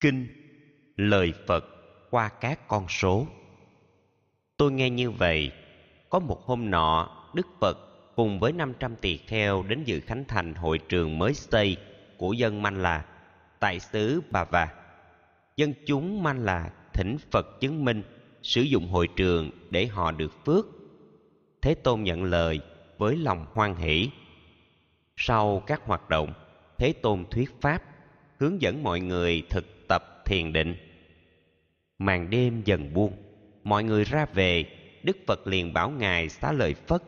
kinh 0.00 0.26
lời 0.96 1.32
phật 1.46 1.64
qua 2.10 2.28
các 2.28 2.68
con 2.68 2.88
số 2.88 3.26
tôi 4.56 4.72
nghe 4.72 4.90
như 4.90 5.10
vậy 5.10 5.52
có 6.10 6.18
một 6.18 6.44
hôm 6.44 6.70
nọ 6.70 7.10
đức 7.34 7.46
phật 7.60 7.78
cùng 8.16 8.40
với 8.40 8.52
500 8.52 8.96
tỳ 8.96 9.16
kheo 9.16 9.62
đến 9.62 9.84
dự 9.84 10.00
khánh 10.00 10.24
thành 10.28 10.54
hội 10.54 10.78
trường 10.78 11.18
mới 11.18 11.34
xây 11.34 11.76
của 12.16 12.32
dân 12.32 12.62
Manh 12.62 12.76
là 12.76 13.04
tại 13.60 13.80
xứ 13.80 14.22
Bà 14.30 14.44
Và. 14.44 14.68
Dân 15.56 15.72
chúng 15.86 16.22
Manh 16.22 16.38
là 16.44 16.70
thỉnh 16.92 17.16
Phật 17.30 17.60
chứng 17.60 17.84
minh 17.84 18.02
sử 18.42 18.60
dụng 18.62 18.88
hội 18.88 19.08
trường 19.16 19.50
để 19.70 19.86
họ 19.86 20.12
được 20.12 20.44
phước. 20.44 20.66
Thế 21.62 21.74
Tôn 21.74 22.02
nhận 22.02 22.24
lời 22.24 22.60
với 22.98 23.16
lòng 23.16 23.46
hoan 23.52 23.74
hỷ. 23.74 24.10
Sau 25.16 25.62
các 25.66 25.82
hoạt 25.84 26.08
động, 26.08 26.32
Thế 26.78 26.92
Tôn 26.92 27.24
thuyết 27.30 27.60
pháp, 27.60 27.82
hướng 28.38 28.62
dẫn 28.62 28.82
mọi 28.82 29.00
người 29.00 29.42
thực 29.50 29.64
thiền 30.28 30.52
định. 30.52 30.74
Màn 31.98 32.30
đêm 32.30 32.62
dần 32.64 32.94
buông, 32.94 33.12
mọi 33.64 33.84
người 33.84 34.04
ra 34.04 34.26
về, 34.34 34.64
Đức 35.02 35.16
Phật 35.26 35.46
liền 35.46 35.72
bảo 35.72 35.90
Ngài 35.90 36.28
xá 36.28 36.52
lợi 36.52 36.74
Phất, 36.74 37.02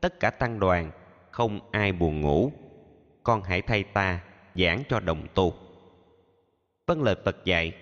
tất 0.00 0.20
cả 0.20 0.30
tăng 0.30 0.60
đoàn, 0.60 0.90
không 1.30 1.60
ai 1.70 1.92
buồn 1.92 2.20
ngủ. 2.20 2.52
Con 3.22 3.42
hãy 3.42 3.62
thay 3.62 3.82
ta 3.82 4.20
giảng 4.54 4.82
cho 4.88 5.00
đồng 5.00 5.26
tu. 5.34 5.54
Vâng 6.86 7.02
lời 7.02 7.14
Phật 7.24 7.44
dạy, 7.44 7.72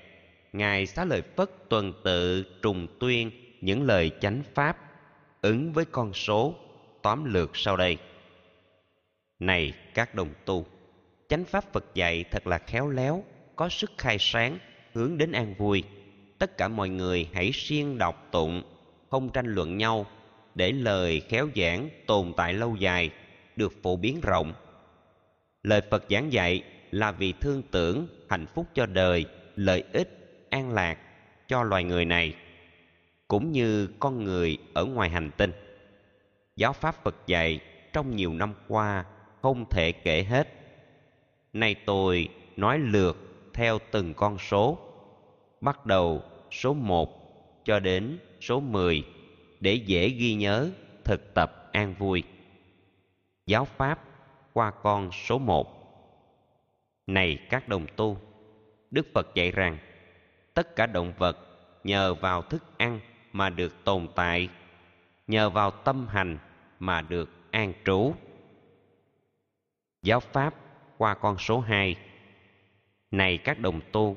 Ngài 0.53 0.87
xá 0.87 1.05
lợi 1.05 1.23
Phất 1.37 1.51
tuần 1.69 1.93
tự 2.05 2.45
trùng 2.63 2.87
tuyên 3.01 3.31
những 3.61 3.83
lời 3.83 4.11
chánh 4.21 4.43
pháp 4.55 4.79
ứng 5.43 5.73
với 5.73 5.85
con 5.85 6.13
số 6.13 6.55
tóm 7.03 7.25
lược 7.25 7.57
sau 7.57 7.77
đây. 7.77 7.99
Này 9.39 9.73
các 9.95 10.15
đồng 10.15 10.31
tu, 10.45 10.67
chánh 11.29 11.45
pháp 11.45 11.65
Phật 11.73 11.85
dạy 11.95 12.25
thật 12.31 12.47
là 12.47 12.59
khéo 12.59 12.89
léo, 12.91 13.25
có 13.57 13.69
sức 13.69 13.91
khai 13.99 14.17
sáng, 14.21 14.59
hướng 14.99 15.19
đến 15.19 15.33
an 15.33 15.55
vui. 15.59 15.83
Tất 16.39 16.57
cả 16.57 16.69
mọi 16.69 16.89
người 16.89 17.29
hãy 17.33 17.51
siêng 17.55 17.99
đọc 17.99 18.29
tụng, 18.31 18.63
không 19.11 19.29
tranh 19.29 19.47
luận 19.47 19.79
nhau, 19.79 20.07
để 20.55 20.73
lời 20.73 21.21
khéo 21.29 21.49
giảng 21.57 21.89
tồn 22.07 22.33
tại 22.37 22.53
lâu 22.53 22.77
dài, 22.77 23.11
được 23.57 23.83
phổ 23.83 23.97
biến 23.97 24.21
rộng. 24.23 24.53
Lời 25.63 25.81
Phật 25.91 26.05
giảng 26.11 26.33
dạy 26.33 26.63
là 26.91 27.13
vì 27.13 27.33
thương 27.33 27.63
tưởng, 27.71 28.07
hạnh 28.29 28.47
phúc 28.55 28.67
cho 28.75 28.87
đời, 28.87 29.25
lợi 29.57 29.85
ích, 29.93 30.47
an 30.51 30.71
lạc 30.71 30.99
cho 31.49 31.63
loài 31.63 31.85
người 31.85 32.05
này, 32.05 32.35
cũng 33.29 33.53
như 33.53 33.89
con 33.99 34.25
người 34.25 34.59
ở 34.75 34.85
ngoài 34.85 35.11
hành 35.11 35.31
tinh. 35.37 35.53
Giáo 36.57 36.73
pháp 36.73 36.95
Phật 37.05 37.17
dạy 37.27 37.61
trong 37.93 38.17
nhiều 38.17 38.35
năm 38.35 38.55
qua 38.69 39.05
không 39.43 39.65
thể 39.71 39.93
kể 39.93 40.23
hết. 40.23 40.49
Nay 41.53 41.75
tôi 41.87 42.29
nói 42.57 42.79
lượt 42.79 43.17
theo 43.55 43.79
từng 43.91 44.15
con 44.15 44.39
số, 44.39 44.88
bắt 45.61 45.87
đầu 45.87 46.23
số 46.51 46.75
1 46.75 47.65
cho 47.65 47.81
đến 47.81 48.19
số 48.41 48.61
10 48.61 49.05
để 49.61 49.75
dễ 49.75 50.09
ghi 50.09 50.35
nhớ 50.35 50.71
thực 51.05 51.35
tập 51.35 51.71
an 51.73 51.95
vui. 51.99 52.23
Giáo 53.47 53.65
pháp 53.65 54.05
qua 54.53 54.71
con 54.71 55.13
số 55.13 55.39
1. 55.39 55.75
Này 57.07 57.39
các 57.51 57.69
đồng 57.69 57.87
tu, 57.97 58.19
Đức 58.91 59.07
Phật 59.15 59.35
dạy 59.35 59.51
rằng 59.51 59.79
tất 60.55 60.77
cả 60.77 60.87
động 60.87 61.13
vật 61.19 61.39
nhờ 61.85 62.15
vào 62.15 62.43
thức 62.43 62.63
ăn 62.79 63.01
mà 63.33 63.51
được 63.51 63.85
tồn 63.85 64.09
tại, 64.15 64.49
nhờ 65.27 65.51
vào 65.51 65.71
tâm 65.71 66.09
hành 66.09 66.39
mà 66.79 67.01
được 67.01 67.31
an 67.51 67.73
trú. 67.85 68.13
Giáo 70.03 70.21
pháp 70.21 70.55
qua 70.99 71.15
con 71.15 71.39
số 71.39 71.61
2. 71.61 71.97
Này 73.11 73.39
các 73.39 73.59
đồng 73.59 73.81
tu, 73.93 74.17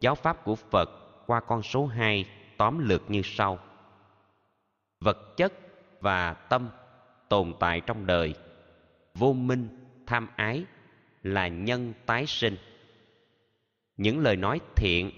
giáo 0.00 0.14
pháp 0.14 0.44
của 0.44 0.54
Phật 0.54 0.90
qua 1.26 1.40
con 1.40 1.62
số 1.62 1.86
2 1.86 2.24
tóm 2.56 2.78
lược 2.78 3.10
như 3.10 3.22
sau. 3.24 3.58
Vật 5.00 5.36
chất 5.36 5.52
và 6.00 6.34
tâm 6.34 6.70
tồn 7.28 7.54
tại 7.60 7.80
trong 7.80 8.06
đời, 8.06 8.34
vô 9.14 9.32
minh, 9.32 9.68
tham 10.06 10.28
ái 10.36 10.64
là 11.22 11.48
nhân 11.48 11.92
tái 12.06 12.26
sinh. 12.26 12.56
Những 13.96 14.18
lời 14.18 14.36
nói 14.36 14.60
thiện 14.76 15.10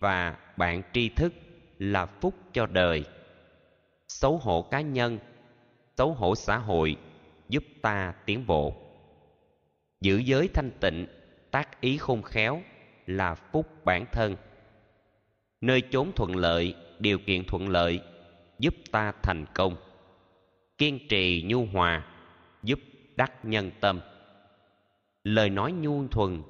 và 0.00 0.36
bạn 0.56 0.82
tri 0.92 1.08
thức 1.08 1.32
là 1.78 2.06
phúc 2.06 2.34
cho 2.52 2.66
đời. 2.66 3.04
Xấu 4.08 4.36
hổ 4.36 4.62
cá 4.62 4.80
nhân, 4.80 5.18
xấu 5.96 6.12
hổ 6.12 6.34
xã 6.34 6.58
hội 6.58 6.96
giúp 7.48 7.64
ta 7.82 8.14
tiến 8.26 8.46
bộ. 8.46 8.74
Giữ 10.00 10.18
giới 10.18 10.48
thanh 10.48 10.70
tịnh, 10.80 11.06
tác 11.50 11.80
ý 11.80 11.98
khôn 11.98 12.22
khéo 12.22 12.62
là 13.06 13.34
phúc 13.34 13.84
bản 13.84 14.04
thân. 14.12 14.36
Nơi 15.60 15.82
chốn 15.90 16.12
thuận 16.16 16.36
lợi, 16.36 16.74
điều 16.98 17.18
kiện 17.18 17.44
thuận 17.44 17.68
lợi 17.68 18.00
giúp 18.58 18.74
ta 18.92 19.12
thành 19.22 19.44
công. 19.54 19.76
Kiên 20.78 20.98
trì 21.08 21.42
nhu 21.46 21.66
hòa 21.66 22.06
giúp 22.62 22.78
đắc 23.16 23.32
nhân 23.44 23.70
tâm 23.80 24.00
lời 25.24 25.50
nói 25.50 25.72
nhu 25.72 26.08
thuần 26.08 26.42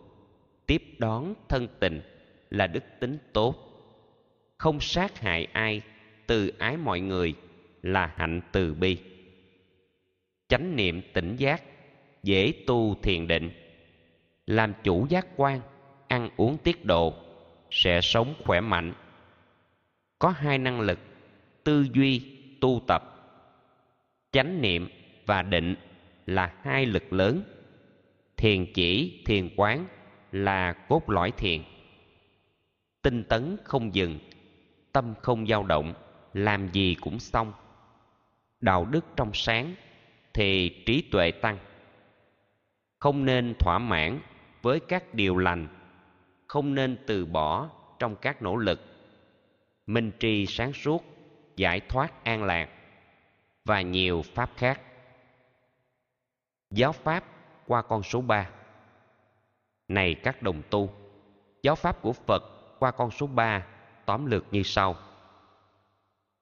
tiếp 0.66 0.82
đón 0.98 1.34
thân 1.48 1.68
tình 1.80 2.00
là 2.50 2.66
đức 2.66 2.84
tính 3.00 3.18
tốt 3.32 3.56
không 4.58 4.80
sát 4.80 5.18
hại 5.18 5.44
ai 5.44 5.82
từ 6.26 6.52
ái 6.58 6.76
mọi 6.76 7.00
người 7.00 7.34
là 7.82 8.14
hạnh 8.16 8.40
từ 8.52 8.74
bi 8.74 8.98
chánh 10.48 10.76
niệm 10.76 11.02
tỉnh 11.12 11.36
giác 11.36 11.62
dễ 12.22 12.52
tu 12.66 12.94
thiền 13.02 13.26
định 13.26 13.50
làm 14.46 14.72
chủ 14.84 15.06
giác 15.08 15.26
quan 15.36 15.60
ăn 16.12 16.30
uống 16.36 16.58
tiết 16.58 16.84
độ, 16.84 17.14
sẽ 17.70 18.00
sống 18.00 18.34
khỏe 18.44 18.60
mạnh. 18.60 18.92
Có 20.18 20.28
hai 20.28 20.58
năng 20.58 20.80
lực, 20.80 20.98
tư 21.64 21.86
duy, 21.92 22.20
tu 22.60 22.82
tập. 22.86 23.02
Chánh 24.32 24.62
niệm 24.62 24.88
và 25.26 25.42
định 25.42 25.74
là 26.26 26.54
hai 26.62 26.86
lực 26.86 27.12
lớn. 27.12 27.42
Thiền 28.36 28.72
chỉ, 28.74 29.22
thiền 29.26 29.48
quán 29.56 29.86
là 30.32 30.72
cốt 30.72 31.10
lõi 31.10 31.30
thiền. 31.30 31.62
Tinh 33.02 33.24
tấn 33.24 33.56
không 33.64 33.94
dừng, 33.94 34.18
tâm 34.92 35.14
không 35.22 35.46
dao 35.46 35.64
động, 35.64 35.94
làm 36.34 36.68
gì 36.72 36.96
cũng 37.00 37.18
xong. 37.18 37.52
Đạo 38.60 38.84
đức 38.84 39.04
trong 39.16 39.30
sáng 39.34 39.74
thì 40.34 40.68
trí 40.86 41.02
tuệ 41.10 41.30
tăng. 41.30 41.58
Không 42.98 43.24
nên 43.24 43.54
thỏa 43.58 43.78
mãn 43.78 44.20
với 44.62 44.80
các 44.80 45.14
điều 45.14 45.36
lành 45.36 45.68
không 46.52 46.74
nên 46.74 46.96
từ 47.06 47.26
bỏ 47.26 47.68
trong 47.98 48.16
các 48.16 48.42
nỗ 48.42 48.56
lực 48.56 48.80
minh 49.86 50.12
tri 50.18 50.46
sáng 50.46 50.72
suốt 50.72 51.04
giải 51.56 51.80
thoát 51.80 52.24
an 52.24 52.44
lạc 52.44 52.68
và 53.64 53.80
nhiều 53.80 54.22
pháp 54.34 54.50
khác 54.56 54.80
giáo 56.70 56.92
pháp 56.92 57.24
qua 57.66 57.82
con 57.82 58.02
số 58.02 58.20
3. 58.20 58.50
Này 59.88 60.14
các 60.14 60.42
đồng 60.42 60.62
tu, 60.70 60.90
giáo 61.62 61.74
pháp 61.74 62.02
của 62.02 62.12
Phật 62.12 62.42
qua 62.78 62.90
con 62.90 63.10
số 63.10 63.26
3 63.26 63.66
tóm 64.06 64.26
lược 64.26 64.44
như 64.50 64.62
sau. 64.62 64.96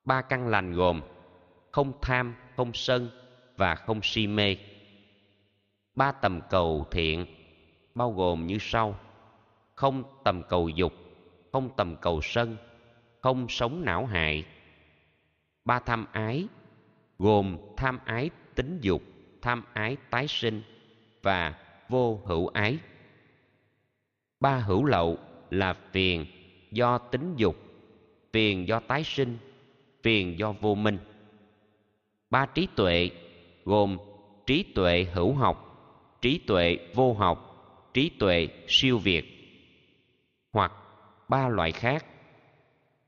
Ba 0.04 0.22
căn 0.22 0.49
lành 0.49 0.72
gồm 0.72 1.03
không 1.70 1.93
tham, 2.03 2.34
không 2.56 2.72
sân 2.75 3.10
và 3.56 3.75
không 3.75 4.00
si 4.03 4.26
mê. 4.26 4.56
Ba 5.94 6.12
tầm 6.12 6.41
cầu 6.50 6.87
thiện 6.91 7.26
bao 7.94 8.12
gồm 8.12 8.47
như 8.47 8.59
sau: 8.60 8.94
không 9.80 10.02
tầm 10.24 10.42
cầu 10.48 10.68
dục, 10.68 10.92
không 11.52 11.70
tầm 11.76 11.96
cầu 12.00 12.20
sân, 12.22 12.56
không 13.20 13.48
sống 13.48 13.84
não 13.84 14.06
hại. 14.06 14.44
Ba 15.64 15.78
tham 15.78 16.06
ái 16.12 16.46
gồm 17.18 17.58
tham 17.76 17.98
ái 18.04 18.30
tính 18.54 18.78
dục, 18.80 19.02
tham 19.42 19.62
ái 19.72 19.96
tái 20.10 20.28
sinh 20.28 20.62
và 21.22 21.54
vô 21.88 22.20
hữu 22.24 22.46
ái. 22.46 22.78
Ba 24.40 24.58
hữu 24.58 24.84
lậu 24.84 25.19
là 25.50 25.75
phiền 25.93 26.26
do 26.70 26.99
tính 26.99 27.34
dục 27.37 27.56
phiền 28.32 28.69
do 28.69 28.81
tái 28.81 29.05
sinh 29.05 29.38
phiền 30.02 30.38
do 30.38 30.52
vô 30.52 30.75
minh. 30.75 30.99
Ba 32.31 32.46
trí 32.46 32.69
tuệ 32.76 33.10
gồm 33.64 33.99
trí 34.46 34.62
tuệ 34.75 35.06
hữu 35.12 35.34
học 35.34 35.56
trí 36.20 36.38
tuệ 36.46 36.78
vô 36.94 37.12
học 37.12 37.38
trí 37.94 38.10
tuệ 38.19 38.49
siêu 38.69 38.99
việt 38.99 39.39
hoặc 40.52 40.73
ba 41.29 41.49
loại 41.49 41.73
khác. 41.73 42.06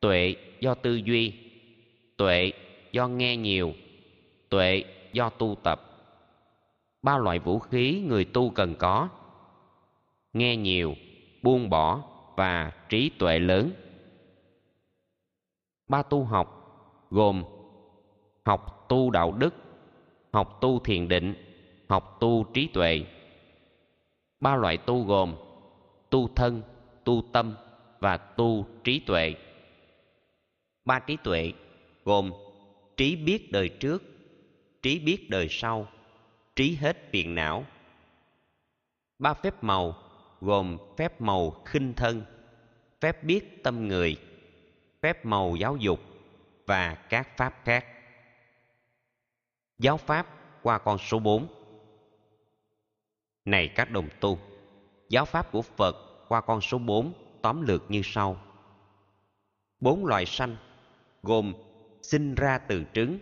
Tuệ 0.01 0.37
do 0.61 0.75
tư 0.75 0.95
duy, 0.95 1.35
tuệ 2.17 2.53
do 2.93 3.09
nghe 3.09 3.37
nhiều, 3.37 3.73
tuệ 4.49 4.85
do 5.13 5.31
tu 5.31 5.57
tập. 5.63 5.89
Ba 7.03 7.19
loại 7.19 7.39
vũ 7.39 7.59
khí 7.59 8.03
người 8.07 8.25
tu 8.25 8.51
cần 8.51 8.75
có 8.75 9.09
nghe 10.33 10.57
nhiều, 10.57 10.95
buông 11.43 11.71
bỏ 11.71 12.03
và 12.37 12.73
trí 12.89 13.11
tuệ 13.19 13.39
lớn. 13.39 13.71
Ba 15.89 16.03
tu 16.03 16.25
học 16.25 16.59
gồm 17.11 17.45
học 18.45 18.87
tu 18.89 19.11
đạo 19.11 19.33
đức, 19.33 19.55
học 20.33 20.59
tu 20.61 20.79
thiền 20.79 21.09
định, 21.09 21.35
học 21.89 22.17
tu 22.21 22.45
trí 22.55 22.67
tuệ. 22.67 23.05
Ba 24.41 24.57
loại 24.57 24.77
tu 24.77 25.05
gồm 25.05 25.35
tu 26.11 26.29
thân 26.37 26.63
tu 27.05 27.23
tâm 27.33 27.55
và 27.99 28.17
tu 28.17 28.67
trí 28.85 29.01
tuệ. 29.07 29.35
Ba 30.85 30.99
trí 30.99 31.17
tuệ 31.25 31.53
gồm 32.05 32.33
trí 32.97 33.17
biết 33.17 33.53
đời 33.53 33.69
trước, 33.69 34.03
trí 34.83 34.99
biết 34.99 35.31
đời 35.31 35.47
sau, 35.51 35.89
trí 36.57 36.75
hết 36.75 37.11
phiền 37.11 37.35
não. 37.35 37.65
Ba 39.19 39.35
phép 39.35 39.65
màu 39.65 39.95
gồm 40.41 40.79
phép 40.97 41.21
màu 41.21 41.51
khinh 41.51 41.95
thân, 41.95 42.25
phép 43.01 43.25
biết 43.25 43.63
tâm 43.63 43.89
người, 43.89 44.17
phép 45.03 45.25
màu 45.25 45.57
giáo 45.57 45.77
dục 45.77 46.01
và 46.67 46.95
các 46.95 47.37
pháp 47.37 47.61
khác. 47.65 47.87
Giáo 49.79 49.97
pháp 49.97 50.27
qua 50.63 50.79
con 50.79 50.99
số 50.99 51.19
4 51.19 51.47
này 53.45 53.69
các 53.69 53.91
đồng 53.91 54.09
tu, 54.21 54.39
giáo 55.09 55.25
pháp 55.25 55.53
của 55.53 55.63
phật 55.63 56.12
qua 56.33 56.41
con 56.41 56.61
số 56.61 56.79
4 56.79 57.13
tóm 57.43 57.63
lược 57.63 57.91
như 57.91 58.01
sau. 58.05 58.37
Bốn 59.81 60.07
loại 60.07 60.27
sanh, 60.27 60.57
gồm 61.23 61.55
sinh 62.03 62.35
ra 62.35 62.59
từ 62.59 62.85
trứng, 62.95 63.19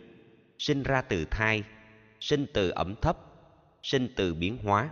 sinh 0.58 0.82
ra 0.82 1.02
từ 1.02 1.24
thai, 1.30 1.64
sinh 2.20 2.46
từ 2.54 2.70
ẩm 2.70 2.94
thấp, 3.02 3.18
sinh 3.82 4.08
từ 4.16 4.34
biến 4.34 4.58
hóa. 4.64 4.90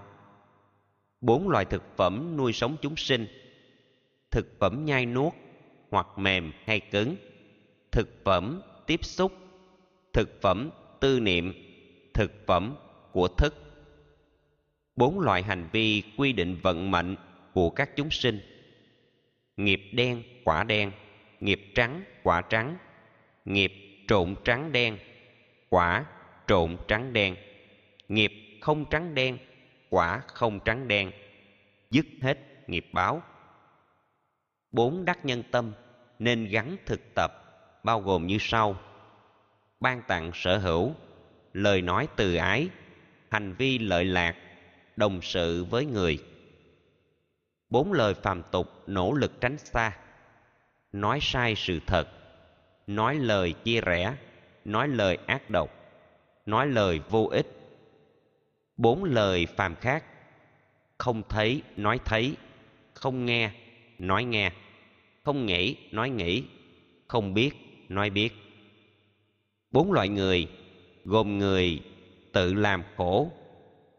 Bốn 1.21 1.49
loại 1.49 1.65
thực 1.65 1.83
phẩm 1.97 2.37
nuôi 2.37 2.53
sống 2.53 2.77
chúng 2.83 2.97
sinh, 2.97 3.27
thực 4.31 4.59
phẩm 4.61 4.85
nhai 4.85 5.07
nuốt 5.07 5.33
hoặc 5.91 6.07
mềm 6.17 6.53
hay 6.65 6.81
cứng, 6.81 7.17
thực 7.93 8.09
phẩm 8.25 8.63
tiếp 8.87 9.05
xúc, 9.05 9.33
thực 10.13 10.43
phẩm 10.43 10.71
tư 11.01 11.21
niệm, 11.21 11.53
thực 12.15 12.33
phẩm 12.47 12.77
của 13.13 13.29
thức. 13.29 13.55
Bốn 14.97 15.21
loại 15.21 15.43
hành 15.43 15.69
vi 15.73 16.03
quy 16.17 16.33
định 16.33 16.57
vận 16.63 16.91
mệnh 16.91 17.17
của 17.53 17.71
các 17.71 17.97
chúng 17.97 18.11
sinh. 18.11 18.41
Nghiệp 19.57 19.81
đen, 19.93 20.23
quả 20.45 20.65
đen. 20.65 20.93
Nghiệp 21.41 21.61
trắng, 21.75 22.03
quả 22.23 22.43
trắng. 22.43 22.77
Nghiệp 23.45 23.73
trộn 24.09 24.35
trắng 24.45 24.73
đen, 24.73 24.99
quả 25.69 26.05
trộn 26.47 26.77
trắng 26.89 27.13
đen. 27.13 27.37
Nghiệp 28.09 28.33
không 28.61 28.85
trắng 28.91 29.15
đen, 29.15 29.39
quả 29.91 30.21
không 30.27 30.61
trắng 30.65 30.89
đen. 30.89 31.13
Dứt 31.91 32.07
hết 32.23 32.39
nghiệp 32.69 32.87
báo. 32.93 33.23
Bốn 34.73 35.05
đắc 35.05 35.25
nhân 35.25 35.43
tâm 35.51 35.73
nên 36.19 36.49
gắn 36.49 36.77
thực 36.87 37.15
tập, 37.15 37.33
bao 37.85 38.01
gồm 38.01 38.27
như 38.27 38.37
sau. 38.41 38.81
Ban 39.81 40.03
tặng 40.09 40.31
sở 40.35 40.59
hữu, 40.59 40.95
lời 41.53 41.83
nói 41.83 42.09
từ 42.17 42.35
ái, 42.35 42.69
hành 43.31 43.55
vi 43.55 43.79
lợi 43.79 44.05
lạc, 44.05 44.37
đồng 44.97 45.23
sự 45.23 45.65
với 45.65 45.85
người 45.87 46.19
bốn 47.71 47.93
lời 47.93 48.15
phàm 48.15 48.43
tục 48.51 48.83
nỗ 48.87 49.13
lực 49.13 49.41
tránh 49.41 49.59
xa, 49.59 49.97
nói 50.93 51.19
sai 51.23 51.55
sự 51.57 51.81
thật, 51.87 52.09
nói 52.87 53.15
lời 53.15 53.53
chia 53.65 53.81
rẽ, 53.81 54.15
nói 54.65 54.89
lời 54.89 55.19
ác 55.27 55.51
độc, 55.51 55.71
nói 56.47 56.67
lời 56.67 57.01
vô 57.11 57.29
ích. 57.33 57.47
Bốn 58.77 59.05
lời 59.05 59.47
phàm 59.47 59.75
khác, 59.77 60.05
không 60.99 61.23
thấy, 61.29 61.63
nói 61.77 62.01
thấy, 62.05 62.37
không 62.95 63.27
nghe, 63.27 63.51
nói 63.99 64.25
nghe, 64.25 64.53
không 65.25 65.47
nghĩ, 65.47 65.77
nói 65.93 66.11
nghĩ, 66.11 66.45
không 67.09 67.35
biết, 67.35 67.51
nói 67.89 68.11
biết. 68.11 68.33
Bốn 69.71 69.93
loại 69.93 70.09
người 70.09 70.49
gồm 71.05 71.39
người 71.39 71.83
tự 72.33 72.55
làm 72.55 72.83
khổ, 72.97 73.31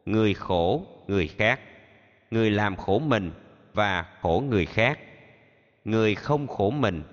người 0.06 0.34
khổ, 0.34 0.86
người 1.08 1.28
khác, 1.28 1.60
người 2.32 2.52
làm 2.52 2.76
khổ 2.76 3.00
mình 3.00 3.32
và 3.80 4.06
khổ 4.22 4.44
người 4.50 4.66
khác. 4.66 5.00
Người 5.86 6.16
không 6.16 6.48
khổ 6.48 6.70
mình, 6.70 7.04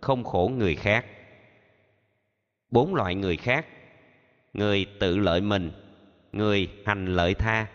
không 0.00 0.24
khổ 0.24 0.50
người 0.56 0.74
khác. 0.74 1.06
Bốn 2.70 2.94
loại 2.94 3.14
người 3.14 3.36
khác 3.36 3.66
người 4.52 4.86
tự 5.00 5.18
lợi 5.18 5.40
mình, 5.40 5.72
người 6.32 6.68
hành 6.86 7.06
lợi 7.06 7.34
tha. 7.34 7.66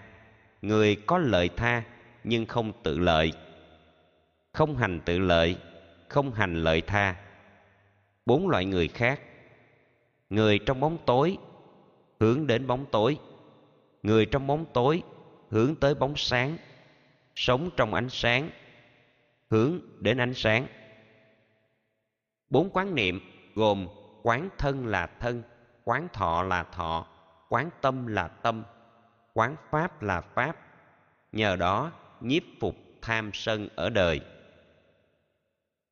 Người 0.62 0.95
có 0.95 1.18
lợi 1.18 1.50
tha 1.57 1.83
nhưng 2.24 2.45
không 2.45 2.71
tự 2.83 3.00
lợi. 3.00 3.33
Không 4.53 4.77
hành 4.77 5.00
tự 5.06 5.19
lợi, 5.19 5.57
không 6.07 6.33
hành 6.33 6.63
lợi 6.63 6.81
tha. 6.81 7.15
Bốn 8.25 8.50
loại 8.50 8.65
người 8.65 8.88
khác 8.88 9.19
người 10.30 10.59
trong 10.59 10.80
bóng 10.80 10.98
tối, 11.06 11.38
hướng 12.19 12.48
đến 12.48 12.68
bóng 12.68 12.86
tối. 12.91 13.18
Người 14.03 14.25
trong 14.25 14.48
bóng 14.48 14.65
tối, 14.74 15.03
hướng 15.50 15.75
tới 15.75 15.95
bóng 15.95 16.13
sáng 16.15 16.57
sống 17.35 17.69
trong 17.77 17.93
ánh 17.93 18.09
sáng, 18.09 18.49
hướng 19.49 19.79
đến 19.99 20.17
ánh 20.17 20.33
sáng. 20.33 20.67
Bốn 22.49 22.69
quán 22.69 22.95
niệm 22.95 23.19
gồm 23.55 23.87
quán 24.23 24.49
thân 24.57 24.87
là 24.87 25.07
thân, 25.19 25.43
quán 25.83 26.07
thọ 26.13 26.43
là 26.43 26.63
thọ, 26.63 27.07
quán 27.49 27.69
tâm 27.81 28.07
là 28.07 28.27
tâm, 28.27 28.63
quán 29.33 29.55
pháp 29.71 30.01
là 30.01 30.21
pháp. 30.21 30.57
Nhờ 31.31 31.55
đó, 31.55 31.91
nhiếp 32.21 32.43
phục 32.59 32.75
tham 33.01 33.31
sân 33.33 33.69
ở 33.75 33.89
đời. 33.89 34.21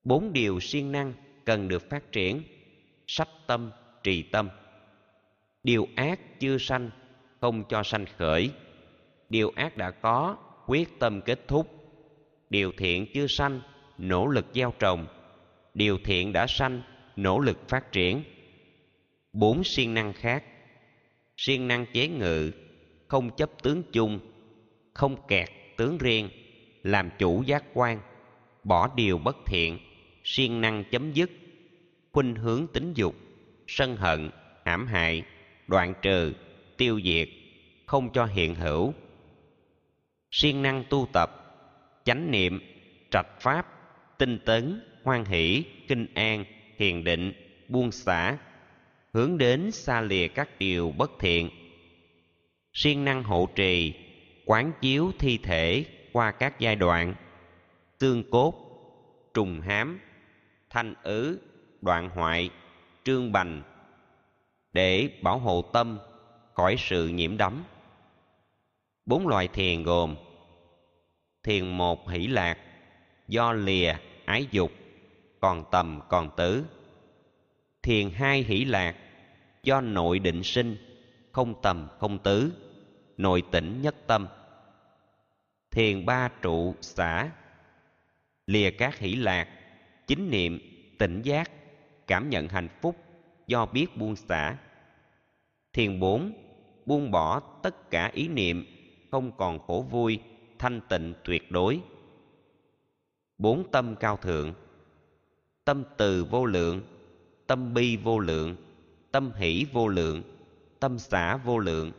Bốn 0.03 0.33
điều 0.33 0.59
siêng 0.59 0.91
năng 0.91 1.13
cần 1.45 1.67
được 1.67 1.89
phát 1.89 2.11
triển 2.11 2.43
sách 3.07 3.29
tâm, 3.47 3.71
trì 4.03 4.23
tâm. 4.23 4.49
Điều 5.63 5.87
ác 5.95 6.19
chưa 6.39 6.57
sanh, 6.57 6.89
không 7.41 7.63
cho 7.69 7.83
sanh 7.83 8.05
khởi. 8.17 8.51
Điều 9.29 9.51
ác 9.55 9.77
đã 9.77 9.91
có 9.91 10.37
quyết 10.67 10.99
tâm 10.99 11.21
kết 11.21 11.47
thúc. 11.47 11.67
Điều 12.49 12.71
thiện 12.77 13.07
chưa 13.13 13.27
sanh, 13.27 13.61
nỗ 13.97 14.27
lực 14.27 14.45
gieo 14.53 14.73
trồng. 14.79 15.07
Điều 15.73 15.97
thiện 16.03 16.33
đã 16.33 16.47
sanh, 16.47 16.81
nỗ 17.15 17.39
lực 17.39 17.69
phát 17.69 17.91
triển. 17.91 18.23
Bốn 19.33 19.63
siêng 19.63 19.93
năng 19.93 20.13
khác. 20.13 20.43
Siêng 21.37 21.67
năng 21.67 21.85
chế 21.93 22.07
ngự, 22.07 22.51
không 23.07 23.35
chấp 23.35 23.63
tướng 23.63 23.83
chung, 23.91 24.19
không 24.93 25.27
kẹt 25.27 25.49
tướng 25.77 25.97
riêng, 25.97 26.29
làm 26.83 27.09
chủ 27.17 27.43
giác 27.45 27.63
quan, 27.73 27.99
bỏ 28.63 28.89
điều 28.95 29.17
bất 29.17 29.37
thiện, 29.45 29.79
siêng 30.23 30.61
năng 30.61 30.83
chấm 30.91 31.11
dứt, 31.13 31.31
khuynh 32.11 32.35
hướng 32.35 32.67
tính 32.73 32.93
dục, 32.93 33.15
sân 33.67 33.95
hận, 33.95 34.29
hãm 34.65 34.87
hại, 34.87 35.23
đoạn 35.67 35.93
trừ, 36.01 36.33
tiêu 36.77 37.01
diệt, 37.03 37.29
không 37.85 38.09
cho 38.13 38.25
hiện 38.25 38.55
hữu 38.55 38.93
siêng 40.33 40.61
năng 40.61 40.83
tu 40.89 41.07
tập, 41.13 41.29
chánh 42.03 42.31
niệm 42.31 42.59
trạch 43.11 43.41
pháp, 43.41 43.67
tinh 44.17 44.39
tấn, 44.45 44.81
hoan 45.03 45.25
hỷ, 45.25 45.65
kinh 45.87 46.07
an, 46.13 46.45
hiền 46.77 47.03
định, 47.03 47.33
buông 47.69 47.91
xả, 47.91 48.37
hướng 49.13 49.37
đến 49.37 49.71
xa 49.71 50.01
lìa 50.01 50.27
các 50.27 50.49
điều 50.59 50.91
bất 50.97 51.11
thiện. 51.19 51.49
Siêng 52.73 53.05
năng 53.05 53.23
hộ 53.23 53.49
trì, 53.55 53.93
quán 54.45 54.71
chiếu 54.81 55.11
thi 55.19 55.37
thể 55.37 55.85
qua 56.13 56.31
các 56.31 56.59
giai 56.59 56.75
đoạn, 56.75 57.15
tương 57.99 58.29
cốt, 58.31 58.53
trùng 59.33 59.61
hám, 59.61 59.99
thanh 60.69 60.93
ứ, 61.03 61.39
đoạn 61.81 62.09
hoại, 62.09 62.49
trương 63.03 63.31
bành, 63.31 63.63
để 64.73 65.09
bảo 65.21 65.39
hộ 65.39 65.61
tâm 65.73 65.99
khỏi 66.53 66.75
sự 66.79 67.07
nhiễm 67.07 67.37
đắm 67.37 67.63
bốn 69.05 69.27
loại 69.27 69.47
thiền 69.47 69.83
gồm 69.83 70.15
thiền 71.43 71.77
một 71.77 72.09
hỷ 72.09 72.27
lạc, 72.27 72.57
do 73.27 73.53
lìa, 73.53 73.93
ái 74.25 74.47
dục, 74.51 74.71
còn 75.39 75.63
tầm, 75.71 75.99
còn 76.09 76.29
tứ. 76.37 76.65
Thiền 77.81 78.09
hai 78.09 78.43
hỷ 78.43 78.65
lạc, 78.65 78.95
do 79.63 79.81
nội 79.81 80.19
định 80.19 80.43
sinh, 80.43 80.77
không 81.31 81.61
tầm, 81.61 81.87
không 81.99 82.19
tứ, 82.19 82.51
nội 83.17 83.43
tỉnh 83.51 83.81
nhất 83.81 83.95
tâm. 84.07 84.27
Thiền 85.71 86.05
ba 86.05 86.29
trụ 86.41 86.75
xả, 86.81 87.29
lìa 88.47 88.71
các 88.71 88.99
hỷ 88.99 89.15
lạc, 89.15 89.47
chính 90.07 90.29
niệm, 90.29 90.59
tỉnh 90.99 91.21
giác, 91.21 91.51
cảm 92.07 92.29
nhận 92.29 92.47
hạnh 92.47 92.69
phúc 92.81 92.95
do 93.47 93.65
biết 93.65 93.97
buông 93.97 94.15
xả. 94.15 94.57
Thiền 95.73 95.99
bốn, 95.99 96.33
buông 96.85 97.11
bỏ 97.11 97.39
tất 97.39 97.91
cả 97.91 98.11
ý 98.13 98.27
niệm 98.27 98.72
không 99.13 99.31
còn 99.37 99.59
khổ 99.59 99.85
vui, 99.89 100.19
thanh 100.59 100.81
tịnh 100.89 101.13
tuyệt 101.23 101.51
đối. 101.51 101.79
Bốn 103.37 103.71
tâm 103.71 103.95
cao 103.95 104.17
thượng, 104.17 104.53
tâm 105.65 105.83
từ 105.97 106.23
vô 106.23 106.45
lượng, 106.45 106.81
tâm 107.47 107.73
bi 107.73 107.97
vô 107.97 108.19
lượng, 108.19 108.55
tâm 109.11 109.31
hỷ 109.35 109.65
vô 109.73 109.87
lượng, 109.87 110.23
tâm 110.79 110.99
xả 110.99 111.37
vô 111.37 111.59
lượng. 111.59 111.91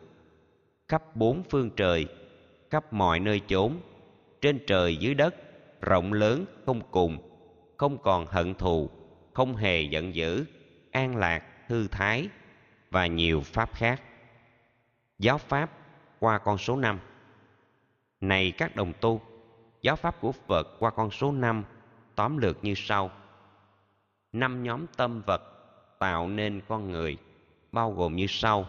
Khắp 0.89 1.17
bốn 1.17 1.43
phương 1.51 1.71
trời, 1.77 2.07
khắp 2.71 2.93
mọi 2.93 3.21
nơi 3.21 3.41
chốn, 3.49 3.77
trên 4.41 4.59
trời 4.67 4.97
dưới 4.97 5.15
đất, 5.15 5.35
rộng 5.81 6.13
lớn 6.13 6.45
không 6.67 6.81
cùng, 6.91 7.19
không 7.77 7.99
còn 8.03 8.27
hận 8.27 8.55
thù, 8.55 8.91
không 9.33 9.57
hề 9.57 9.83
giận 9.83 10.15
dữ, 10.15 10.45
an 10.91 11.17
lạc, 11.17 11.69
thư 11.69 11.89
thái 11.89 12.29
và 12.91 13.07
nhiều 13.07 13.41
pháp 13.41 13.75
khác. 13.75 14.03
Giáo 15.19 15.39
pháp 15.39 15.84
qua 16.19 16.39
con 16.39 16.59
số 16.59 16.77
năm. 16.77 17.01
Này 18.21 18.53
các 18.59 18.77
đồng 18.77 18.93
tu, 19.01 19.21
giáo 19.83 19.97
pháp 19.97 20.21
của 20.21 20.33
phật 20.33 20.77
qua 20.79 20.91
con 20.91 21.11
số 21.11 21.33
năm 21.33 21.65
tóm 22.15 22.39
lược 22.39 22.65
như 22.65 22.75
sau. 22.77 23.11
Năm 24.33 24.63
nhóm 24.63 24.87
tâm 24.97 25.23
vật 25.27 25.43
tạo 25.99 26.29
nên 26.29 26.61
con 26.69 26.91
người 26.91 27.17
bao 27.73 27.93
gồm 27.93 28.17
như 28.17 28.27
sau. 28.29 28.67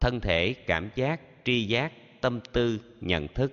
Thân 0.00 0.20
thể, 0.20 0.54
cảm 0.66 0.90
giác, 0.94 1.20
tri 1.44 1.64
giác, 1.64 1.92
tâm 2.20 2.40
tư, 2.52 2.80
nhận 3.00 3.28
thức. 3.28 3.52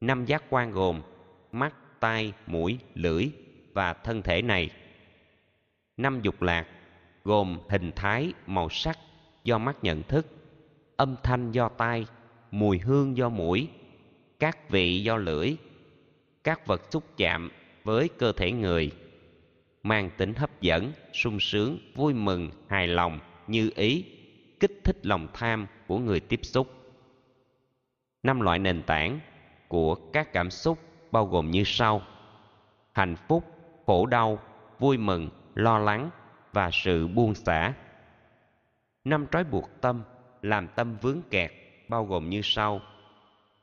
Năm 0.00 0.24
giác 0.24 0.44
quan 0.50 0.70
gồm 0.70 1.02
mắt, 1.52 1.74
tai, 2.00 2.32
mũi, 2.46 2.78
lưỡi 2.94 3.30
và 3.72 3.92
thân 3.92 4.22
thể 4.22 4.42
này. 4.42 4.70
Năm 5.96 6.20
dục 6.22 6.42
lạc 6.42 6.66
gồm 7.24 7.58
hình 7.68 7.92
thái, 7.96 8.32
màu 8.46 8.68
sắc 8.68 8.98
do 9.44 9.58
mắt 9.58 9.76
nhận 9.82 10.02
thức 10.02 10.26
âm 10.96 11.16
thanh 11.22 11.52
do 11.52 11.68
tai, 11.68 12.06
mùi 12.50 12.78
hương 12.78 13.16
do 13.16 13.28
mũi, 13.28 13.68
các 14.38 14.70
vị 14.70 15.02
do 15.02 15.16
lưỡi, 15.16 15.56
các 16.44 16.66
vật 16.66 16.82
xúc 16.90 17.04
chạm 17.16 17.50
với 17.84 18.08
cơ 18.18 18.32
thể 18.32 18.52
người, 18.52 18.92
mang 19.82 20.10
tính 20.16 20.34
hấp 20.34 20.60
dẫn, 20.60 20.92
sung 21.12 21.40
sướng, 21.40 21.78
vui 21.94 22.14
mừng, 22.14 22.50
hài 22.68 22.86
lòng, 22.86 23.20
như 23.46 23.70
ý, 23.74 24.04
kích 24.60 24.80
thích 24.84 25.06
lòng 25.06 25.28
tham 25.34 25.66
của 25.86 25.98
người 25.98 26.20
tiếp 26.20 26.40
xúc. 26.42 26.68
Năm 28.22 28.40
loại 28.40 28.58
nền 28.58 28.82
tảng 28.82 29.20
của 29.68 29.94
các 29.94 30.32
cảm 30.32 30.50
xúc 30.50 30.78
bao 31.12 31.26
gồm 31.26 31.50
như 31.50 31.62
sau 31.66 32.02
hạnh 32.92 33.16
phúc, 33.28 33.44
khổ 33.86 34.06
đau, 34.06 34.38
vui 34.78 34.96
mừng, 34.96 35.30
lo 35.54 35.78
lắng 35.78 36.10
và 36.52 36.70
sự 36.72 37.06
buông 37.06 37.34
xả. 37.34 37.72
Năm 39.04 39.26
trói 39.32 39.44
buộc 39.44 39.70
tâm 39.80 40.02
làm 40.44 40.68
tâm 40.68 40.96
vướng 41.00 41.20
kẹt, 41.30 41.52
bao 41.88 42.04
gồm 42.04 42.30
như 42.30 42.40
sau. 42.42 42.80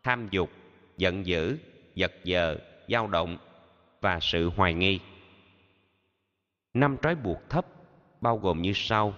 Tham 0.04 0.28
dục, 0.32 0.50
giận 0.98 1.26
dữ, 1.26 1.58
giật 1.96 2.12
giờ 2.24 2.58
dao 2.88 3.08
động 3.08 3.38
và 4.02 4.20
sự 4.22 4.50
hoài 4.50 4.74
nghi. 4.74 5.00
Năm 6.74 6.98
trói 7.02 7.16
buộc 7.16 7.50
thấp, 7.50 7.66
bao 8.22 8.38
gồm 8.38 8.62
như 8.62 8.72
sau. 8.76 9.14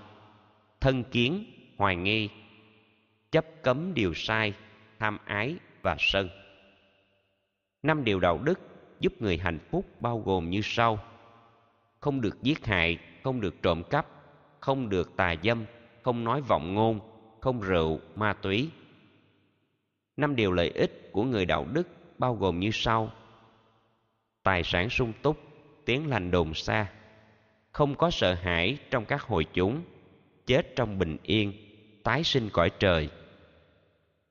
Thân 0.82 1.03
kiến, 1.03 1.46
hoài 1.77 1.96
nghi. 1.96 2.29
Chấp 3.32 3.46
cấm 3.62 3.93
điều 3.93 4.13
sai, 4.13 4.53
tham 5.00 5.17
ái 5.25 5.55
và 5.82 5.96
sân. 6.00 6.29
Năm 7.84 8.03
điều 8.03 8.20
đạo 8.20 8.38
đức 8.43 8.60
giúp 9.00 9.13
người 9.20 9.38
hạnh 9.38 9.60
phúc 9.72 9.86
bao 10.00 10.20
gồm 10.20 10.50
như 10.50 10.62
sau. 10.63 11.00
Không 12.00 12.22
được 12.22 12.41
giết 12.41 12.65
hại, 12.65 12.98
không 13.24 13.41
được 13.41 13.55
trộm 13.62 13.84
cắp, 13.89 14.08
không 14.60 14.89
được 14.89 15.17
tà 15.17 15.36
dâm, 15.43 15.65
không 16.01 16.24
nói 16.24 16.41
vọng 16.41 16.74
ngôn 16.74 17.12
không 17.43 17.62
rượu, 17.62 18.00
ma 18.15 18.33
túy. 18.33 18.69
Năm 20.17 20.35
điều 20.35 20.51
lợi 20.51 20.69
ích 20.69 21.09
của 21.12 21.23
người 21.23 21.45
đạo 21.45 21.67
đức 21.73 21.88
bao 22.17 22.35
gồm 22.35 22.59
như 22.59 22.69
sau. 22.73 23.12
Tài 24.43 24.63
sản 24.63 24.89
sung 24.89 25.13
túc, 25.21 25.38
tiếng 25.85 26.09
lành 26.09 26.31
đồn 26.31 26.53
xa. 26.53 26.91
Không 27.71 27.95
có 27.95 28.09
sợ 28.09 28.33
hãi 28.33 28.77
trong 28.91 29.05
các 29.05 29.21
hội 29.21 29.45
chúng, 29.53 29.81
chết 30.45 30.75
trong 30.75 31.00
bình 31.00 31.17
yên, 31.23 31.53
tái 32.03 32.23
sinh 32.23 32.50
cõi 32.53 32.71
trời. 32.79 33.09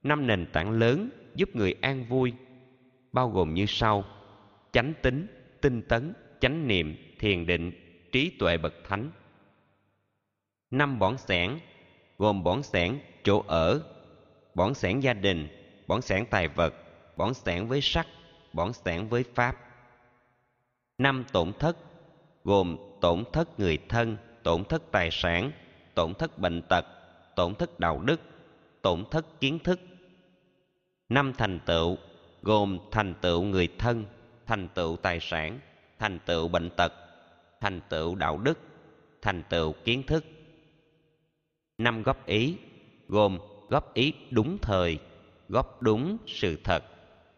Năm 0.03 0.27
nền 0.27 0.47
tảng 0.53 0.71
lớn 0.71 1.11
giúp 1.35 1.57
người 1.57 1.75
an 1.81 2.05
vui 2.05 2.33
bao 3.13 3.31
gồm 3.31 3.55
như 3.55 3.67
sau. 3.69 4.05
Chánh 4.73 4.93
tính, 5.03 5.27
tinh 5.61 5.83
tấn, 5.83 6.13
chánh 6.41 6.69
niệm, 6.69 6.97
thiền 7.19 7.47
định, 7.47 7.73
trí 8.13 8.31
tuệ 8.39 8.57
bậc 8.57 8.75
thánh. 8.85 9.11
Năm 10.71 10.99
bỏng 10.99 11.19
sẻn 11.19 11.59
gồm 12.23 12.45
bón 12.45 12.63
sẻn 12.63 12.99
chỗ 13.25 13.45
ở 13.47 13.83
bón 14.55 14.75
sẻn 14.75 15.01
gia 15.01 15.13
đình 15.13 15.49
bón 15.87 16.03
sẻn 16.03 16.25
tài 16.31 16.49
vật 16.49 16.75
bón 17.17 17.35
sẻn 17.35 17.67
với 17.67 17.81
sắc 17.81 18.07
bón 18.53 18.73
sẻn 18.73 19.09
với 19.09 19.25
pháp. 19.35 19.57
Năm 20.99 21.25
tổn 21.33 21.53
thất 21.59 21.77
gồm 22.45 22.77
tổn 23.01 23.25
thất 23.33 23.61
người 23.61 23.79
thân, 23.89 24.17
tổn 24.43 24.65
thất 24.65 24.83
tài 24.91 25.11
sản, 25.11 25.53
tổn 25.95 26.15
thất 26.15 26.39
bệnh 26.39 26.63
tật, 26.63 26.85
tổn 27.37 27.55
thất 27.55 27.81
đạo 27.81 28.01
đức, 28.01 28.21
tổn 28.83 29.05
thất 29.11 29.41
kiến 29.41 29.59
thức. 29.59 29.81
Năm 31.09 31.33
thành 31.39 31.61
tựu 31.67 31.97
gồm 32.43 32.79
thành 32.91 33.15
tựu 33.21 33.43
người 33.43 33.69
thân, 33.79 34.05
thành 34.47 34.69
tựu 34.75 34.97
tài 34.97 35.19
sản, 35.21 35.61
thành 35.99 36.19
tựu 36.27 36.49
bệnh 36.49 36.71
tật, 36.71 36.93
thành 37.61 37.81
tựu 37.89 38.15
đạo 38.15 38.39
đức, 38.39 38.59
thành 39.23 39.43
tựu 39.49 39.73
kiến 39.85 40.03
thức 40.03 40.25
năm 41.79 42.03
góp 42.03 42.27
ý 42.27 42.57
gồm 43.09 43.39
góp 43.69 43.95
ý 43.95 44.13
đúng 44.31 44.59
thời, 44.63 44.99
góp 45.49 45.83
đúng 45.83 46.19
sự 46.27 46.59
thật, 46.65 46.85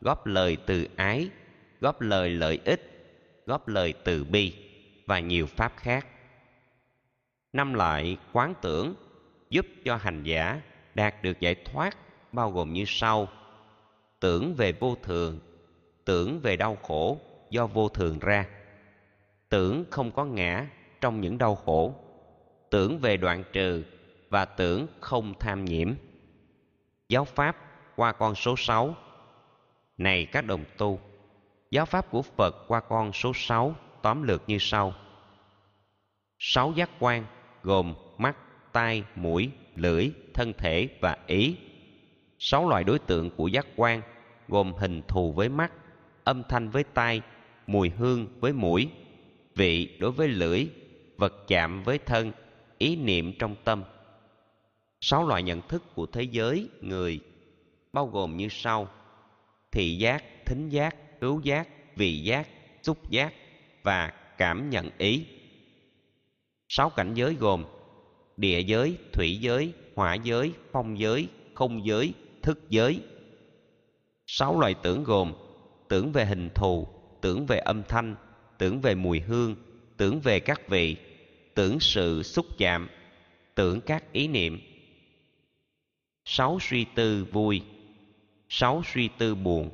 góp 0.01 0.27
lời 0.27 0.57
từ 0.67 0.89
ái, 0.97 1.29
góp 1.81 2.01
lời 2.01 2.31
lợi 2.31 2.59
ích, 2.65 2.81
góp 3.47 3.69
lời 3.69 3.95
từ 4.05 4.25
bi 4.25 4.55
và 5.07 5.19
nhiều 5.19 5.47
pháp 5.47 5.73
khác. 5.77 6.07
Năm 7.53 7.75
lại 7.75 8.17
quán 8.33 8.55
tưởng 8.63 8.95
giúp 9.51 9.67
cho 9.85 9.97
hành 9.97 10.23
giả 10.23 10.61
đạt 10.95 11.23
được 11.23 11.41
giải 11.41 11.55
thoát 11.55 11.97
bao 12.33 12.51
gồm 12.51 12.73
như 12.73 12.85
sau. 12.87 13.29
Tưởng 14.21 14.55
về 14.55 14.73
vô 14.73 14.97
thường, 15.03 15.41
tưởng 16.05 16.41
về 16.41 16.57
đau 16.57 16.77
khổ 16.77 17.21
do 17.51 17.67
vô 17.67 17.89
thường 17.89 18.19
ra. 18.19 18.47
Tưởng 19.49 19.85
không 19.91 20.11
có 20.11 20.25
ngã 20.25 20.67
trong 21.01 21.21
những 21.21 21.39
đau 21.39 21.55
khổ. 21.55 21.95
Tưởng 22.71 22.99
về 22.99 23.17
đoạn 23.17 23.45
trừ 23.53 23.85
và 24.35 24.45
tưởng 24.45 24.87
không 25.01 25.35
tham 25.41 25.65
nhiễm. 25.65 25.95
Giáo 27.09 27.25
pháp 27.25 27.57
qua 27.97 28.13
con 28.13 28.35
số 28.35 28.55
6 28.57 28.95
này 29.99 30.27
các 30.27 30.45
đồng 30.45 30.65
tu, 30.79 31.01
giáo 31.71 31.87
pháp 31.87 32.11
của 32.11 32.23
phật 32.23 32.57
qua 32.69 32.81
con 32.81 33.13
số 33.13 33.33
6 33.35 33.75
tóm 34.03 34.23
lược 34.23 34.43
như 34.47 34.57
sau. 34.61 34.95
Sáu 36.39 36.73
giác 36.73 36.91
quan 36.99 37.27
gồm 37.63 37.95
mắt, 38.19 38.37
tai, 38.73 39.05
mũi, 39.17 39.51
lưỡi, 39.77 40.11
thân 40.35 40.53
thể 40.59 40.89
và 41.01 41.17
ý. 41.27 41.57
Sáu 42.39 42.69
loại 42.69 42.85
đối 42.85 42.99
tượng 42.99 43.31
của 43.31 43.49
giác 43.49 43.67
quan 43.77 44.03
gồm 44.49 44.73
hình 44.75 45.03
thù 45.09 45.33
với 45.33 45.49
mắt, 45.49 45.73
âm 46.25 46.43
thanh 46.49 46.69
với 46.69 46.85
tai, 46.85 47.21
mùi 47.67 47.91
hương 47.91 48.41
với 48.41 48.53
mũi, 48.53 48.91
vị 49.55 49.97
đối 50.01 50.11
với 50.11 50.29
lưỡi, 50.29 50.67
vật 51.17 51.35
chạm 51.49 51.83
với 51.83 51.99
thân, 51.99 52.33
ý 52.79 52.97
niệm 52.97 53.33
trong 53.39 53.57
tâm 53.65 53.83
sáu 55.07 55.27
loại 55.27 55.43
nhận 55.43 55.61
thức 55.69 55.83
của 55.95 56.07
thế 56.07 56.23
giới, 56.23 56.69
người, 56.81 57.21
bao 57.93 58.07
gồm 58.07 58.37
như 58.37 58.49
sau. 58.51 58.89
Thị 59.73 59.97
giác, 59.97 60.25
thính 60.47 60.69
giác, 60.69 61.21
cứu 61.21 61.41
giác, 61.41 61.69
vị 61.97 62.23
giác, 62.23 62.49
xúc 62.83 63.11
giác 63.11 63.35
và 63.83 64.13
cảm 64.39 64.71
nhận 64.71 64.91
ý. 64.99 65.27
Sáu 66.69 66.91
cảnh 66.91 67.15
giới 67.15 67.35
gồm 67.35 67.65
địa 68.37 68.61
giới, 68.61 68.97
thủy 69.13 69.39
giới, 69.41 69.73
hỏa 69.95 70.15
giới, 70.15 70.53
phong 70.73 70.99
giới, 70.99 71.29
không 71.55 71.87
giới, 71.87 72.13
thức 72.43 72.71
giới. 72.71 73.01
Sáu 74.27 74.61
loại 74.61 74.75
tưởng 74.83 75.05
gồm 75.05 75.33
tưởng 75.89 76.13
về 76.13 76.25
hình 76.25 76.49
thù, 76.55 76.89
tưởng 77.21 77.47
về 77.47 77.59
âm 77.59 77.83
thanh, 77.83 78.17
tưởng 78.59 78.81
về 78.81 78.95
mùi 78.95 79.21
hương, 79.21 79.57
tưởng 79.97 80.21
về 80.21 80.41
các 80.41 80.69
vị, 80.69 80.97
tưởng 81.55 81.81
sự 81.81 82.23
xúc 82.23 82.47
chạm, 82.59 82.89
tưởng 83.55 83.81
các 83.81 84.13
ý 84.13 84.29
niệm 84.29 84.61
sáu 86.25 86.59
suy 86.61 86.85
tư 86.95 87.25
vui, 87.25 87.63
sáu 88.49 88.83
suy 88.85 89.09
tư 89.19 89.35
buồn, 89.35 89.71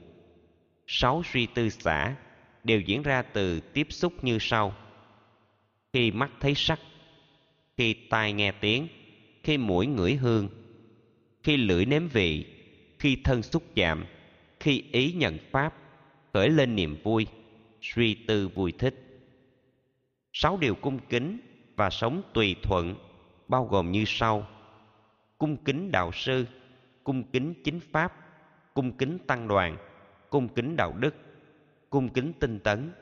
sáu 0.86 1.22
suy 1.32 1.46
tư 1.46 1.68
xả 1.68 2.16
đều 2.64 2.80
diễn 2.80 3.02
ra 3.02 3.22
từ 3.22 3.60
tiếp 3.60 3.86
xúc 3.90 4.24
như 4.24 4.38
sau. 4.40 4.74
Khi 5.92 6.10
mắt 6.10 6.30
thấy 6.40 6.54
sắc, 6.54 6.80
khi 7.76 7.94
tai 7.94 8.32
nghe 8.32 8.52
tiếng, 8.52 8.88
khi 9.42 9.58
mũi 9.58 9.86
ngửi 9.86 10.14
hương, 10.14 10.48
khi 11.42 11.56
lưỡi 11.56 11.84
nếm 11.84 12.08
vị, 12.08 12.46
khi 12.98 13.16
thân 13.24 13.42
xúc 13.42 13.62
chạm, 13.74 14.04
khi 14.60 14.84
ý 14.92 15.12
nhận 15.12 15.38
pháp, 15.50 15.74
khởi 16.32 16.48
lên 16.48 16.76
niềm 16.76 16.96
vui, 17.02 17.26
suy 17.82 18.14
tư 18.14 18.48
vui 18.48 18.72
thích. 18.78 19.22
Sáu 20.32 20.56
điều 20.56 20.74
cung 20.74 20.98
kính 21.08 21.40
và 21.76 21.90
sống 21.90 22.22
tùy 22.34 22.56
thuận 22.62 22.94
bao 23.48 23.64
gồm 23.64 23.92
như 23.92 24.04
sau 24.06 24.46
cung 25.40 25.56
kính 25.56 25.92
đạo 25.92 26.12
sư, 26.12 26.46
cung 27.04 27.22
kính 27.22 27.54
chính 27.64 27.80
pháp, 27.92 28.12
cung 28.74 28.92
kính 28.92 29.18
tăng 29.26 29.48
đoàn, 29.48 29.76
cung 30.30 30.48
kính 30.48 30.76
đạo 30.76 30.92
đức, 30.98 31.14
cung 31.90 32.08
kính 32.08 32.32
tinh 32.40 32.58
tấn, 32.58 32.92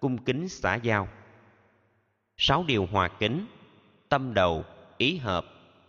cung 0.00 0.18
kính 0.24 0.48
xã 0.48 0.74
giao. 0.74 1.08
Sáu 2.36 2.64
điều 2.68 2.86
hòa 2.86 3.08
kính, 3.08 3.46
tâm 4.08 4.34
đầu, 4.34 4.64
ý 4.98 5.16
hợp, 5.16 5.44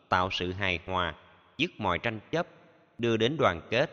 tạo 0.09 0.29
sự 0.31 0.51
hài 0.51 0.79
hòa, 0.85 1.15
dứt 1.57 1.71
mọi 1.77 1.99
tranh 1.99 2.19
chấp, 2.31 2.47
đưa 2.97 3.17
đến 3.17 3.37
đoàn 3.37 3.61
kết, 3.69 3.91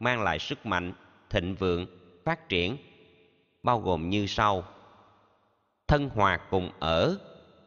mang 0.00 0.22
lại 0.22 0.38
sức 0.38 0.66
mạnh, 0.66 0.92
thịnh 1.30 1.54
vượng, 1.54 1.86
phát 2.24 2.48
triển, 2.48 2.76
bao 3.62 3.80
gồm 3.80 4.10
như 4.10 4.26
sau. 4.26 4.64
Thân 5.88 6.08
hòa 6.08 6.36
cùng 6.50 6.70
ở, 6.78 7.18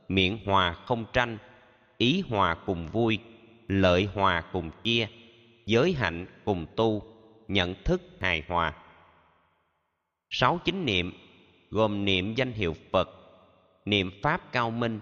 miệng 0.07 0.45
hòa 0.45 0.73
không 0.73 1.05
tranh, 1.13 1.37
ý 1.97 2.23
hòa 2.29 2.55
cùng 2.65 2.87
vui 2.87 3.19
lợi 3.67 4.09
hòa 4.13 4.43
cùng 4.51 4.71
chia, 4.83 5.07
giới 5.65 5.93
hạnh 5.93 6.25
cùng 6.45 6.65
tu, 6.75 7.03
nhận 7.47 7.75
thức 7.83 8.01
hài 8.19 8.43
hòa. 8.47 8.73
Sáu 10.29 10.59
chính 10.65 10.85
niệm 10.85 11.13
gồm 11.69 12.05
niệm 12.05 12.35
danh 12.35 12.51
hiệu 12.51 12.75
phật, 12.91 13.09
niệm 13.85 14.11
pháp 14.21 14.51
cao 14.51 14.71
minh, 14.71 14.99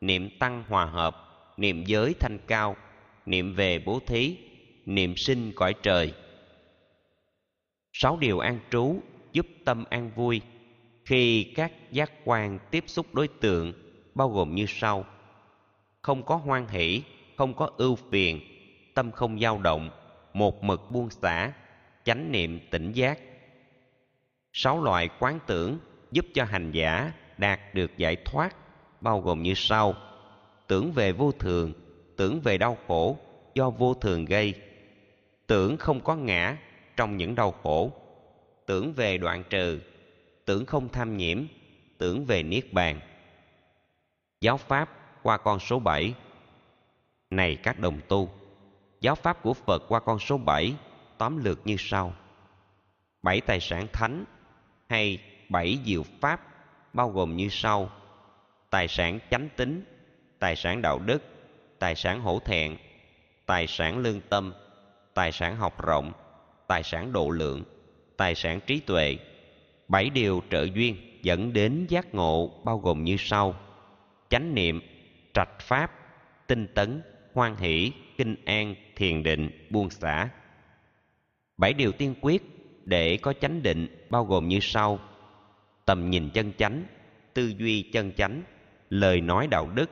niệm 0.00 0.38
tăng 0.38 0.64
hòa 0.68 0.84
hợp, 0.84 1.16
niệm 1.56 1.84
giới 1.84 2.14
thanh 2.20 2.38
cao, 2.46 2.76
niệm 3.26 3.54
về 3.54 3.78
bố 3.78 4.00
thí, 4.06 4.36
niệm 4.86 5.16
sinh 5.16 5.52
cõi 5.54 5.74
trời. 5.82 6.12
Sáu 7.92 8.16
điều 8.16 8.38
an 8.38 8.58
trú 8.70 9.00
giúp 9.32 9.46
tâm 9.64 9.84
an 9.90 10.10
vui. 10.14 10.40
Khi 11.04 11.52
các 11.54 11.72
giác 11.92 12.12
quan 12.24 12.58
tiếp 12.70 12.84
xúc 12.86 13.14
đối 13.14 13.28
tượng, 13.28 13.72
bao 14.14 14.28
gồm 14.28 14.54
như 14.54 14.66
sau. 14.68 15.04
Không 16.02 16.22
có 16.22 16.36
hoan 16.36 16.68
hỷ 16.68 17.02
không 17.36 17.54
có 17.54 17.70
ưu 17.76 17.96
phiền, 17.96 18.40
tâm 18.94 19.12
không 19.12 19.40
dao 19.40 19.58
động, 19.58 19.90
một 20.32 20.64
mực 20.64 20.90
buông 20.90 21.10
xả, 21.10 21.52
chánh 22.04 22.32
niệm 22.32 22.60
tỉnh 22.70 22.92
giác. 22.92 23.18
Sáu 24.52 24.82
loại 24.82 25.08
quán 25.18 25.38
tưởng 25.46 25.78
giúp 26.10 26.26
cho 26.34 26.44
hành 26.44 26.70
giả 26.70 27.12
đạt 27.38 27.74
được 27.74 27.96
giải 27.96 28.16
thoát, 28.16 28.56
bao 29.00 29.20
gồm 29.20 29.42
như 29.42 29.54
sau. 29.56 29.94
Tưởng 30.66 30.92
về 30.92 31.12
vô 31.12 31.32
thường, 31.32 31.72
tưởng 32.16 32.40
về 32.40 32.58
đau 32.58 32.78
khổ 32.86 33.18
do 33.54 33.70
vô 33.70 33.94
thường 33.94 34.24
gây. 34.24 34.54
Tưởng 35.46 35.76
không 35.76 36.00
có 36.00 36.16
ngã 36.16 36.56
trong 36.96 37.16
những 37.16 37.34
đau 37.34 37.52
khổ. 37.62 37.90
Tưởng 38.66 38.92
về 38.92 39.18
đoạn 39.18 39.44
trừ, 39.50 39.80
tưởng 40.44 40.66
không 40.66 40.88
tham 40.88 41.16
nhiễm, 41.16 41.42
tưởng 41.98 42.24
về 42.24 42.42
niết 42.42 42.72
bàn. 42.72 43.00
Giáo 44.40 44.56
pháp 44.56 44.88
qua 45.22 45.36
con 45.36 45.58
số 45.58 45.78
7 45.78 46.14
này 47.30 47.56
các 47.56 47.78
đồng 47.78 48.00
tu, 48.08 48.30
giáo 49.00 49.14
pháp 49.14 49.42
của 49.42 49.54
phật 49.54 49.82
qua 49.88 50.00
con 50.00 50.18
số 50.18 50.38
7 50.38 50.74
tóm 51.18 51.44
lược 51.44 51.66
như 51.66 51.76
sau. 51.78 52.12
Bảy 53.22 53.40
tài 53.40 53.60
sản 53.60 53.86
thánh 53.92 54.24
hay 54.88 55.18
bảy 55.48 55.78
diệu 55.84 56.02
pháp 56.20 56.40
bao 56.92 57.10
gồm 57.10 57.36
như 57.36 57.48
sau. 57.48 57.90
Tài 58.70 58.88
sản 58.88 59.18
chánh 59.30 59.48
tính, 59.56 59.84
tài 60.38 60.56
sản 60.56 60.82
đạo 60.82 60.98
đức, 60.98 61.22
tài 61.78 61.94
sản 61.94 62.20
hổ 62.20 62.38
thẹn, 62.44 62.76
tài 63.46 63.66
sản 63.66 63.98
lương 63.98 64.20
tâm, 64.20 64.52
tài 65.14 65.32
sản 65.32 65.56
học 65.56 65.82
rộng, 65.82 66.12
tài 66.66 66.82
sản 66.82 67.12
độ 67.12 67.30
lượng, 67.30 67.62
tài 68.16 68.34
sản 68.34 68.60
trí 68.66 68.80
tuệ. 68.80 69.16
Bảy 69.88 70.10
điều 70.10 70.42
trợ 70.50 70.66
duyên 70.74 71.18
dẫn 71.22 71.52
đến 71.52 71.86
giác 71.88 72.14
ngộ 72.14 72.50
bao 72.64 72.78
gồm 72.78 73.04
như 73.04 73.16
sau. 73.18 73.54
Chánh 74.28 74.54
niệm, 74.54 74.80
trạch 75.34 75.60
pháp, 75.60 75.90
tinh 76.46 76.66
tấn 76.74 77.02
hoan 77.36 77.56
hỷ, 77.56 77.92
kinh 78.16 78.36
an, 78.44 78.74
thiền 78.96 79.22
định, 79.22 79.50
buông 79.70 79.90
xả. 79.90 80.28
Bảy 81.56 81.72
điều 81.72 81.92
tiên 81.92 82.14
quyết 82.20 82.42
để 82.84 83.16
có 83.16 83.32
chánh 83.32 83.62
định 83.62 84.06
bao 84.10 84.24
gồm 84.24 84.48
như 84.48 84.58
sau. 84.62 84.98
Tầm 85.84 86.10
nhìn 86.10 86.30
chân 86.30 86.52
chánh, 86.58 86.84
tư 87.34 87.52
duy 87.58 87.82
chân 87.82 88.12
chánh, 88.12 88.42
lời 88.90 89.20
nói 89.20 89.46
đạo 89.50 89.70
đức, 89.74 89.90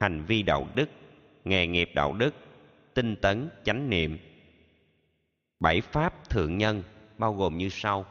hành 0.00 0.24
vi 0.24 0.42
đạo 0.42 0.68
đức, 0.74 0.88
nghề 1.44 1.66
nghiệp 1.66 1.90
đạo 1.94 2.12
đức, 2.12 2.34
tinh 2.94 3.16
tấn, 3.16 3.48
chánh 3.64 3.90
niệm. 3.90 4.18
Bảy 5.60 5.80
pháp 5.80 6.30
thượng 6.30 6.58
nhân 6.58 6.82
bao 7.18 7.34
gồm 7.34 7.58
như 7.58 7.68
sau. 7.68 8.06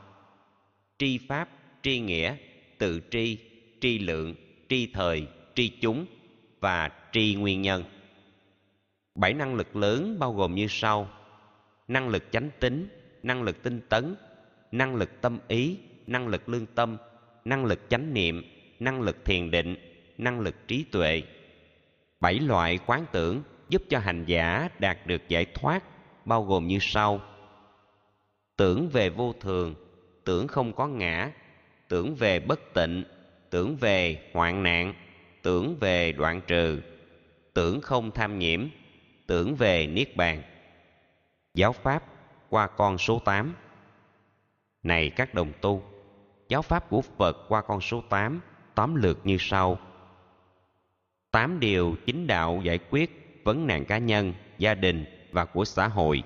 Tri 0.98 1.18
pháp, 1.18 1.50
tri 1.82 2.00
nghĩa, 2.00 2.36
tự 2.78 3.02
tri 3.12 3.38
tri 3.82 4.00
lượng, 4.00 4.36
tri 4.70 4.88
thời, 4.94 5.28
tri 5.56 5.70
chúng 5.70 6.06
và 6.60 6.90
tri 7.12 7.36
nguyên 7.36 7.62
nhân 7.62 7.84
bảy 9.16 9.34
năng 9.34 9.56
lực 9.56 9.76
lớn 9.76 10.20
bao 10.20 10.34
gồm 10.34 10.56
như 10.56 10.68
sau. 10.70 11.08
Năng 11.88 12.10
lực 12.10 12.24
chánh 12.32 12.50
tính, 12.60 12.88
năng 13.24 13.44
lực 13.44 13.64
tinh 13.64 13.82
tấn, 13.90 14.16
năng 14.72 14.96
lực 14.96 15.22
tâm 15.22 15.40
ý, 15.48 15.78
năng 16.08 16.28
lực 16.28 16.50
lương 16.50 16.66
tâm, 16.66 16.98
năng 17.46 17.66
lực 17.66 17.90
chánh 17.90 18.14
niệm, 18.14 18.44
năng 18.80 19.02
lực 19.02 19.26
thiền 19.26 19.52
định, 19.52 19.76
năng 20.18 20.40
lực 20.40 20.68
trí 20.68 20.84
tuệ. 20.84 21.22
Bảy 22.20 22.40
loại 22.40 22.80
quán 22.86 23.06
tưởng 23.12 23.42
giúp 23.70 23.82
cho 23.90 24.00
hành 24.00 24.26
giả 24.26 24.70
đạt 24.80 25.08
được 25.08 25.22
giải 25.28 25.46
thoát 25.46 25.84
bao 26.26 26.44
gồm 26.44 26.68
như 26.68 26.78
sau. 26.82 27.22
Tưởng 28.56 28.90
về 28.90 29.10
vô 29.10 29.34
thường, 29.40 29.76
tưởng 30.24 30.48
không 30.48 30.74
có 30.74 30.88
ngã, 30.88 31.32
tưởng 31.88 32.16
về 32.16 32.40
bất 32.40 32.74
tịnh, 32.74 33.04
tưởng 33.50 33.76
về 33.76 34.30
hoạn 34.34 34.64
nạn, 34.64 34.94
tưởng 35.42 35.78
về 35.80 36.12
đoạn 36.12 36.42
trừ, 36.48 36.82
tưởng 37.54 37.82
không 37.82 38.12
tham 38.12 38.40
nhiễm 38.40 38.68
tưởng 39.32 39.56
về 39.56 39.88
niết 39.88 40.16
bàn. 40.16 40.42
Giáo 41.54 41.74
pháp 41.74 42.04
qua 42.50 42.68
con 42.68 42.98
số 42.98 43.20
8 43.20 43.54
này 44.84 45.10
các 45.10 45.34
đồng 45.34 45.52
tu, 45.62 45.84
giáo 46.50 46.62
pháp 46.62 46.90
của 46.90 47.02
phật 47.02 47.38
qua 47.48 47.62
con 47.62 47.82
số 47.82 48.04
8 48.10 48.42
tóm 48.76 48.96
lược 48.96 49.26
như 49.26 49.38
sau. 49.40 49.80
Tám 51.32 51.60
điều 51.60 51.96
chính 52.06 52.28
đạo 52.28 52.62
giải 52.64 52.80
quyết 52.90 53.42
vấn 53.44 53.68
nạn 53.68 53.86
cá 53.86 53.98
nhân, 53.98 54.34
gia 54.58 54.74
đình 54.74 55.06
và 55.32 55.46
của 55.46 55.66
xã 55.66 55.88
hội, 55.88 56.24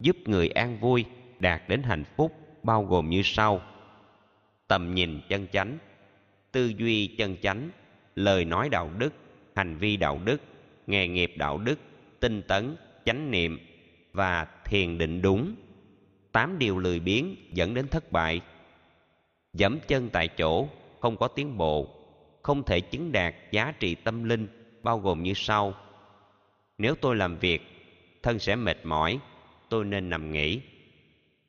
giúp 0.00 0.16
người 0.24 0.48
an 0.48 0.78
vui, 0.80 1.04
đạt 1.38 1.62
đến 1.68 1.82
hạnh 1.82 2.04
phúc, 2.16 2.32
bao 2.62 2.84
gồm 2.84 3.10
như 3.10 3.22
sau. 3.24 3.60
Tầm 4.68 4.94
nhìn 4.94 5.20
chân 5.28 5.46
chánh, 5.52 5.78
tư 6.52 6.72
duy 6.78 7.06
chân 7.06 7.36
chánh, 7.42 7.70
lời 8.14 8.44
nói 8.44 8.68
đạo 8.68 8.90
đức, 8.98 9.12
hành 9.56 9.76
vi 9.76 9.96
đạo 9.96 10.20
đức, 10.24 10.40
nghề 10.86 11.08
nghiệp 11.08 11.34
đạo 11.36 11.58
đức 11.58 11.78
tinh 12.22 12.42
tấn, 12.42 12.76
chánh 13.04 13.30
niệm 13.30 13.58
và 14.12 14.46
thiền 14.64 14.98
định 14.98 15.22
đúng. 15.22 15.54
Tám 16.32 16.58
điều 16.58 16.78
lười 16.78 17.00
biếng 17.00 17.36
dẫn 17.52 17.74
đến 17.74 17.88
thất 17.88 18.12
bại. 18.12 18.40
Dẫm 19.52 19.78
chân 19.88 20.08
tại 20.12 20.28
chỗ, 20.28 20.68
không 21.00 21.16
có 21.16 21.28
tiến 21.28 21.58
bộ, 21.58 21.88
không 22.42 22.62
thể 22.64 22.80
chứng 22.80 23.12
đạt 23.12 23.34
giá 23.50 23.72
trị 23.80 23.94
tâm 23.94 24.24
linh, 24.24 24.48
bao 24.82 24.98
gồm 24.98 25.22
như 25.22 25.32
sau. 25.34 25.74
Nếu 26.78 26.94
tôi 26.94 27.16
làm 27.16 27.38
việc, 27.38 27.62
thân 28.22 28.38
sẽ 28.38 28.56
mệt 28.56 28.76
mỏi, 28.84 29.18
tôi 29.68 29.84
nên 29.84 30.10
nằm 30.10 30.32
nghỉ. 30.32 30.60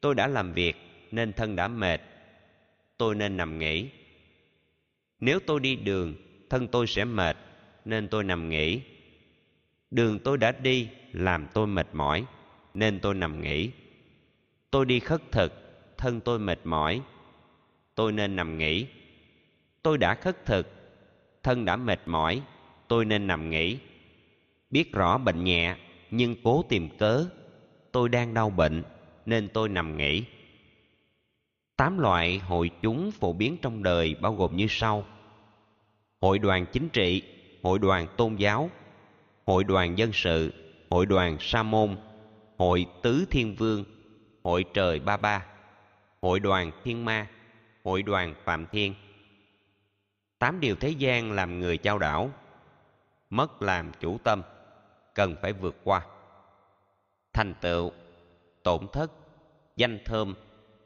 Tôi 0.01 0.15
đã 0.15 0.27
làm 0.27 0.53
việc, 0.53 0.75
nên 1.11 1.33
thân 1.33 1.55
đã 1.55 1.67
mệt, 1.67 2.01
tôi 2.97 3.15
nên 3.15 3.37
nằm 3.37 3.59
nghỉ. 3.59 3.89
Nếu 5.19 5.39
tôi 5.45 5.59
đi 5.59 5.75
đường, 5.75 6.15
thân 6.49 6.67
tôi 6.67 6.87
sẽ 6.87 7.05
mệt, 7.05 7.37
nên 7.85 8.07
tôi 8.07 8.23
nằm 8.23 8.49
nghỉ 8.49 8.81
đường 9.93 10.19
tôi 10.19 10.37
đã 10.37 10.51
đi, 10.51 10.89
làm 11.11 11.47
tôi 11.53 11.67
mệt 11.67 11.87
mỏi, 11.93 12.25
nên 12.73 12.99
tôi 12.99 13.15
nằm 13.15 13.41
nghỉ. 13.41 13.71
Tôi 14.71 14.85
đi 14.85 14.99
khất 14.99 15.31
thực, 15.31 15.53
thân 15.97 16.21
tôi 16.21 16.39
mệt 16.39 16.59
mỏi, 16.63 17.01
tôi 17.95 18.11
nên 18.11 18.35
nằm 18.35 18.57
nghỉ. 18.57 18.87
Tôi 19.83 19.97
đã 19.97 20.15
khất 20.15 20.45
thực, 20.45 20.67
thân 21.43 21.65
đã 21.65 21.75
mệt 21.75 21.99
mỏi, 22.05 22.41
tôi 22.87 23.05
nên 23.05 23.27
nằm 23.27 23.49
nghỉ. 23.49 23.77
Biết 24.69 24.91
rõ 24.93 25.17
bệnh 25.17 25.43
nhẹ, 25.43 25.75
nhưng 26.11 26.35
cố 26.43 26.63
tìm 26.69 26.89
cớ. 26.97 27.25
Tôi 27.91 28.09
đang 28.09 28.33
đau 28.33 28.49
bệnh, 28.49 28.83
nên 29.25 29.47
tôi 29.53 29.69
nằm 29.69 29.97
nghỉ. 29.97 30.23
Tám 31.77 31.99
loại 31.99 32.37
hội 32.39 32.71
chúng 32.81 33.11
phổ 33.11 33.33
biến 33.33 33.57
trong 33.61 33.83
đời 33.83 34.15
bao 34.21 34.33
gồm 34.35 34.55
như 34.55 34.67
sau. 34.69 35.05
Hội 36.21 36.39
đoàn 36.39 36.65
chính 36.71 36.89
trị, 36.89 37.23
hội 37.63 37.79
đoàn 37.79 38.07
tôn 38.17 38.35
giáo 38.35 38.69
hội 39.45 39.63
đoàn 39.63 39.97
dân 39.97 40.13
sự, 40.13 40.53
hội 40.89 41.05
đoàn 41.05 41.37
sa 41.39 41.63
môn, 41.63 41.97
hội 42.57 42.85
tứ 43.01 43.25
thiên 43.29 43.55
vương, 43.55 43.83
hội 44.43 44.65
trời 44.73 44.99
ba 44.99 45.17
ba, 45.17 45.45
hội 46.21 46.39
đoàn 46.39 46.71
thiên 46.83 47.05
ma, 47.05 47.27
hội 47.83 48.03
đoàn 48.03 48.35
phạm 48.43 48.65
thiên. 48.71 48.95
Tám 50.39 50.59
điều 50.59 50.75
thế 50.75 50.89
gian 50.89 51.31
làm 51.31 51.59
người 51.59 51.77
trao 51.77 51.99
đảo, 51.99 52.29
mất 53.29 53.61
làm 53.61 53.91
chủ 53.99 54.17
tâm, 54.23 54.41
cần 55.15 55.35
phải 55.41 55.53
vượt 55.53 55.75
qua. 55.83 56.05
Thành 57.33 57.53
tựu, 57.61 57.91
tổn 58.63 58.87
thất, 58.93 59.11
danh 59.75 59.99
thơm, 60.05 60.35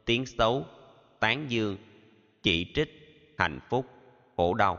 tiếng 0.04 0.26
xấu, 0.26 0.64
tán 1.20 1.50
dương, 1.50 1.76
chỉ 2.42 2.72
trích, 2.74 2.88
hạnh 3.38 3.60
phúc, 3.68 3.86
khổ 4.36 4.54
đau 4.54 4.78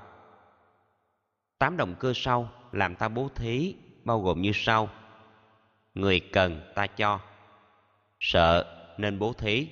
tám 1.59 1.77
động 1.77 1.95
cơ 1.99 2.13
sau 2.15 2.49
làm 2.71 2.95
ta 2.95 3.07
bố 3.07 3.29
thí, 3.35 3.75
bao 4.05 4.21
gồm 4.21 4.41
như 4.41 4.51
sau. 4.53 4.89
Người 5.93 6.19
cần 6.19 6.61
ta 6.75 6.87
cho. 6.87 7.19
Sợ 8.19 8.65
nên 8.97 9.19
bố 9.19 9.33
thí. 9.33 9.67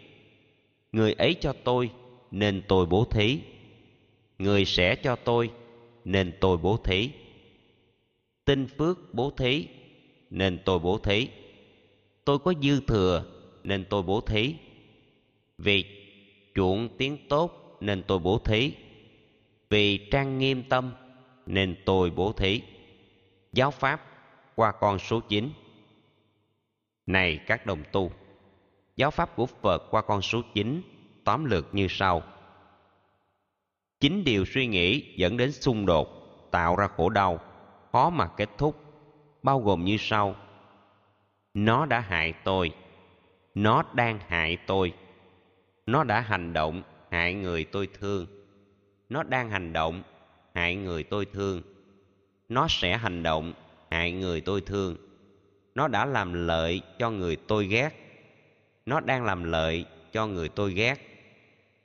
Người 0.91 1.13
ấy 1.13 1.35
cho 1.41 1.53
tôi 1.63 1.91
nên 2.31 2.61
tôi 2.67 2.85
bố 2.85 3.05
thí. 3.05 3.39
Người 4.37 4.65
sẽ 4.65 4.95
cho 4.95 5.15
tôi 5.15 5.51
nên 6.05 6.33
tôi 6.39 6.57
bố 6.57 6.77
thí. 6.77 7.09
Tinh 8.45 8.67
phước 8.77 9.13
bố 9.13 9.31
thí 9.37 9.67
nên 10.29 10.59
tôi 10.65 10.79
bố 10.79 10.97
thí. 10.97 11.27
Tôi 12.25 12.39
có 12.39 12.53
dư 12.61 12.79
thừa 12.79 13.23
nên 13.63 13.85
tôi 13.89 14.03
bố 14.03 14.21
thí. 14.21 14.55
Vì 15.57 15.85
chuộng 16.55 16.89
tiếng 16.97 17.17
tốt 17.29 17.77
nên 17.81 18.03
tôi 18.07 18.19
bố 18.19 18.37
thí. 18.37 18.71
Vì 19.69 19.97
trang 20.11 20.39
nghiêm 20.39 20.63
tâm 20.69 20.91
nên 21.47 21.75
tôi 21.85 22.09
bố 22.09 22.31
thí. 22.31 22.61
Giáo 23.53 23.71
pháp 23.71 24.01
qua 24.55 24.71
con 24.71 24.99
số 24.99 25.19
9 25.19 25.49
này 27.05 27.39
các 27.47 27.65
đồng 27.65 27.83
tu, 27.91 28.11
giáo 28.95 29.11
pháp 29.11 29.35
của 29.35 29.45
phật 29.45 29.83
qua 29.91 30.01
con 30.01 30.21
số 30.21 30.41
9 30.53 30.81
tóm 31.23 31.45
lược 31.45 31.75
như 31.75 31.87
sau. 31.89 32.23
Chính 33.99 34.23
điều 34.23 34.45
suy 34.45 34.67
nghĩ 34.67 35.15
dẫn 35.17 35.37
đến 35.37 35.51
xung 35.51 35.85
đột, 35.85 36.07
tạo 36.51 36.75
ra 36.75 36.87
khổ 36.87 37.09
đau, 37.09 37.39
khó 37.91 38.09
mà 38.09 38.27
kết 38.27 38.49
thúc, 38.57 38.75
bao 39.43 39.59
gồm 39.59 39.85
như 39.85 39.97
sau. 39.99 40.35
Nó 41.53 41.85
đã 41.85 41.99
hại 41.99 42.33
tôi, 42.43 42.71
nó 43.55 43.83
đang 43.93 44.19
hại 44.27 44.57
tôi, 44.67 44.93
nó 45.85 46.03
đã 46.03 46.19
hành 46.19 46.53
động 46.53 46.83
hại 47.11 47.33
người 47.33 47.63
tôi 47.63 47.87
thương, 47.99 48.25
nó 49.09 49.23
đang 49.23 49.49
hành 49.49 49.73
động 49.73 50.03
hại 50.57 50.75
người 50.75 51.03
tôi 51.03 51.25
thương. 51.25 51.61
Nó 52.49 52.67
sẽ 52.69 52.97
hành 52.97 53.23
động 53.23 53.53
hại 53.91 54.11
người 54.11 54.41
tôi 54.41 54.61
thương. 54.61 54.97
Nó 55.75 55.87
đã 55.87 56.05
làm 56.05 56.47
lợi 56.47 56.81
cho 56.99 57.11
người 57.11 57.35
tôi 57.35 57.67
ghét. 57.67 57.89
Nó 58.85 58.99
đang 58.99 59.25
làm 59.25 59.43
lợi 59.43 59.85
cho 60.11 60.27
người 60.27 60.49
tôi 60.49 60.73
ghét. 60.73 60.95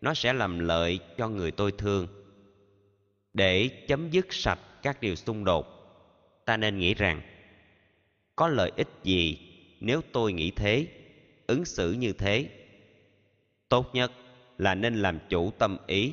Nó 0.01 0.15
sẽ 0.15 0.33
làm 0.33 0.59
lợi 0.59 0.99
cho 1.19 1.29
người 1.29 1.51
tôi 1.51 1.73
thương. 1.73 2.07
Để 3.35 3.69
chấm 3.89 4.11
dứt 4.11 4.33
sạch 4.33 4.59
các 4.83 5.01
điều 5.01 5.15
xung 5.15 5.45
đột, 5.45 5.67
ta 6.45 6.57
nên 6.57 6.79
nghĩ 6.79 6.95
rằng, 6.95 7.23
có 8.37 8.49
lợi 8.49 8.73
ích 8.77 8.89
gì 9.05 9.39
nếu 9.81 10.01
tôi 10.13 10.33
nghĩ 10.33 10.51
thế, 10.51 10.87
ứng 11.47 11.65
xử 11.65 11.93
như 11.93 12.13
thế? 12.13 12.49
Tốt 13.69 13.95
nhất 13.95 14.13
là 14.59 14.75
nên 14.75 14.95
làm 14.95 15.19
chủ 15.29 15.51
tâm 15.51 15.77
ý, 15.87 16.13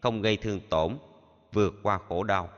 không 0.00 0.22
gây 0.22 0.36
thương 0.36 0.60
tổn 0.68 0.96
vượt 1.52 1.74
qua 1.82 1.98
khổ 2.08 2.24
đau. 2.24 2.48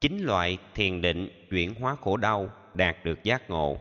Chính 0.00 0.22
loại 0.22 0.58
thiền 0.74 1.00
định 1.00 1.46
chuyển 1.50 1.74
hóa 1.74 1.96
khổ 2.00 2.16
đau 2.16 2.50
đạt 2.74 2.96
được 3.04 3.24
giác 3.24 3.50
ngộ. 3.50 3.78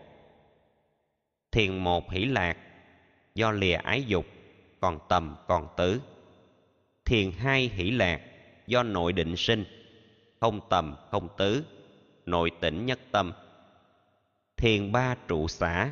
Thiền 1.52 1.78
một 1.78 2.12
hỷ 2.12 2.26
lạc, 2.26 2.58
do 3.36 3.52
lìa 3.52 3.74
ái 3.76 4.04
dục, 4.04 4.26
còn 4.80 5.00
tầm, 5.10 5.36
còn 5.48 5.67
tứ. 5.78 6.02
Thiền 7.06 7.32
hai 7.32 7.72
hỷ 7.74 7.91
lạc, 7.91 8.22
do 8.67 8.84
nội 8.84 9.13
định 9.13 9.36
sinh, 9.36 9.65
không 10.39 10.60
tầm, 10.70 10.96
không 11.12 11.28
tứ, 11.38 11.63
nội 12.26 12.52
tỉnh 12.62 12.86
nhất 12.86 13.00
tâm. 13.12 13.34
Thiền 14.58 14.91
ba 14.91 15.15
trụ 15.28 15.48
xả, 15.48 15.91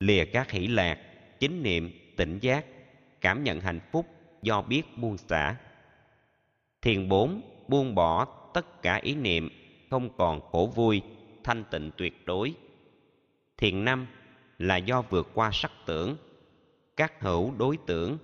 lìa 0.00 0.24
các 0.24 0.50
hỷ 0.50 0.66
lạc, 0.66 0.98
chính 1.40 1.62
niệm, 1.62 1.90
tỉnh 2.16 2.38
giác, 2.38 2.64
cảm 3.20 3.44
nhận 3.44 3.60
hạnh 3.60 3.80
phúc 3.92 4.06
do 4.42 4.62
biết 4.62 4.82
buông 4.96 5.16
xả 5.18 5.56
thiền 6.82 7.08
bốn, 7.08 7.42
buông 7.68 7.94
bỏ 7.94 8.24
tất 8.54 8.82
cả 8.82 8.96
ý 8.96 9.14
niệm, 9.14 9.48
không 9.90 10.10
còn 10.16 10.40
khổ 10.40 10.72
vui, 10.74 11.02
thanh 11.44 11.64
tịnh 11.70 11.90
tuyệt 11.96 12.26
đối. 12.26 12.54
Thiền 13.56 13.84
năm 13.84 14.06
là 14.58 14.76
do 14.76 15.02
vượt 15.02 15.30
qua 15.34 15.50
sắc 15.52 15.72
tưởng, 15.86 16.16
các 16.96 17.20
hữu 17.20 17.54
đối 17.58 17.76
tưởng, 17.86 18.18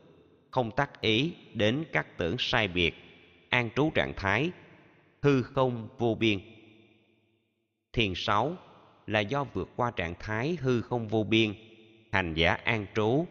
không 0.50 0.70
tác 0.70 1.00
ý 1.00 1.32
đến 1.54 1.84
các 1.92 2.18
tưởng 2.18 2.36
sai 2.38 2.68
biệt, 2.68 2.94
an 3.48 3.70
trú 3.76 3.90
trạng 3.94 4.12
thái, 4.16 4.50
hư 5.22 5.42
không 5.42 5.88
vô 5.98 6.14
biên. 6.14 6.40
Thiền 7.92 8.12
sáu 8.16 8.56
là 9.06 9.20
do 9.20 9.44
vượt 9.44 9.68
qua 9.76 9.90
trạng 9.90 10.14
thái 10.20 10.56
hư 10.60 10.82
không 10.82 11.08
vô 11.08 11.24
biên, 11.24 11.54
hành 12.12 12.34
giả 12.34 12.54
an 12.54 12.86
trú, 12.94 13.26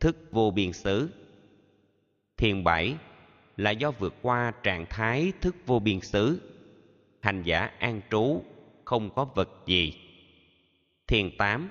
thức 0.00 0.16
vô 0.30 0.50
biên 0.50 0.72
xứ. 0.72 1.10
Thiền 2.36 2.64
bảy 2.64 2.96
là 3.58 3.70
do 3.70 3.90
vượt 3.90 4.14
qua 4.22 4.52
trạng 4.62 4.86
thái 4.90 5.32
thức 5.40 5.56
vô 5.66 5.78
biên 5.78 6.00
xứ. 6.00 6.40
Hành 7.20 7.42
giả 7.42 7.70
an 7.78 8.00
trú, 8.10 8.42
không 8.84 9.10
có 9.14 9.24
vật 9.24 9.50
gì. 9.66 9.94
Thiền 11.06 11.36
tám 11.38 11.70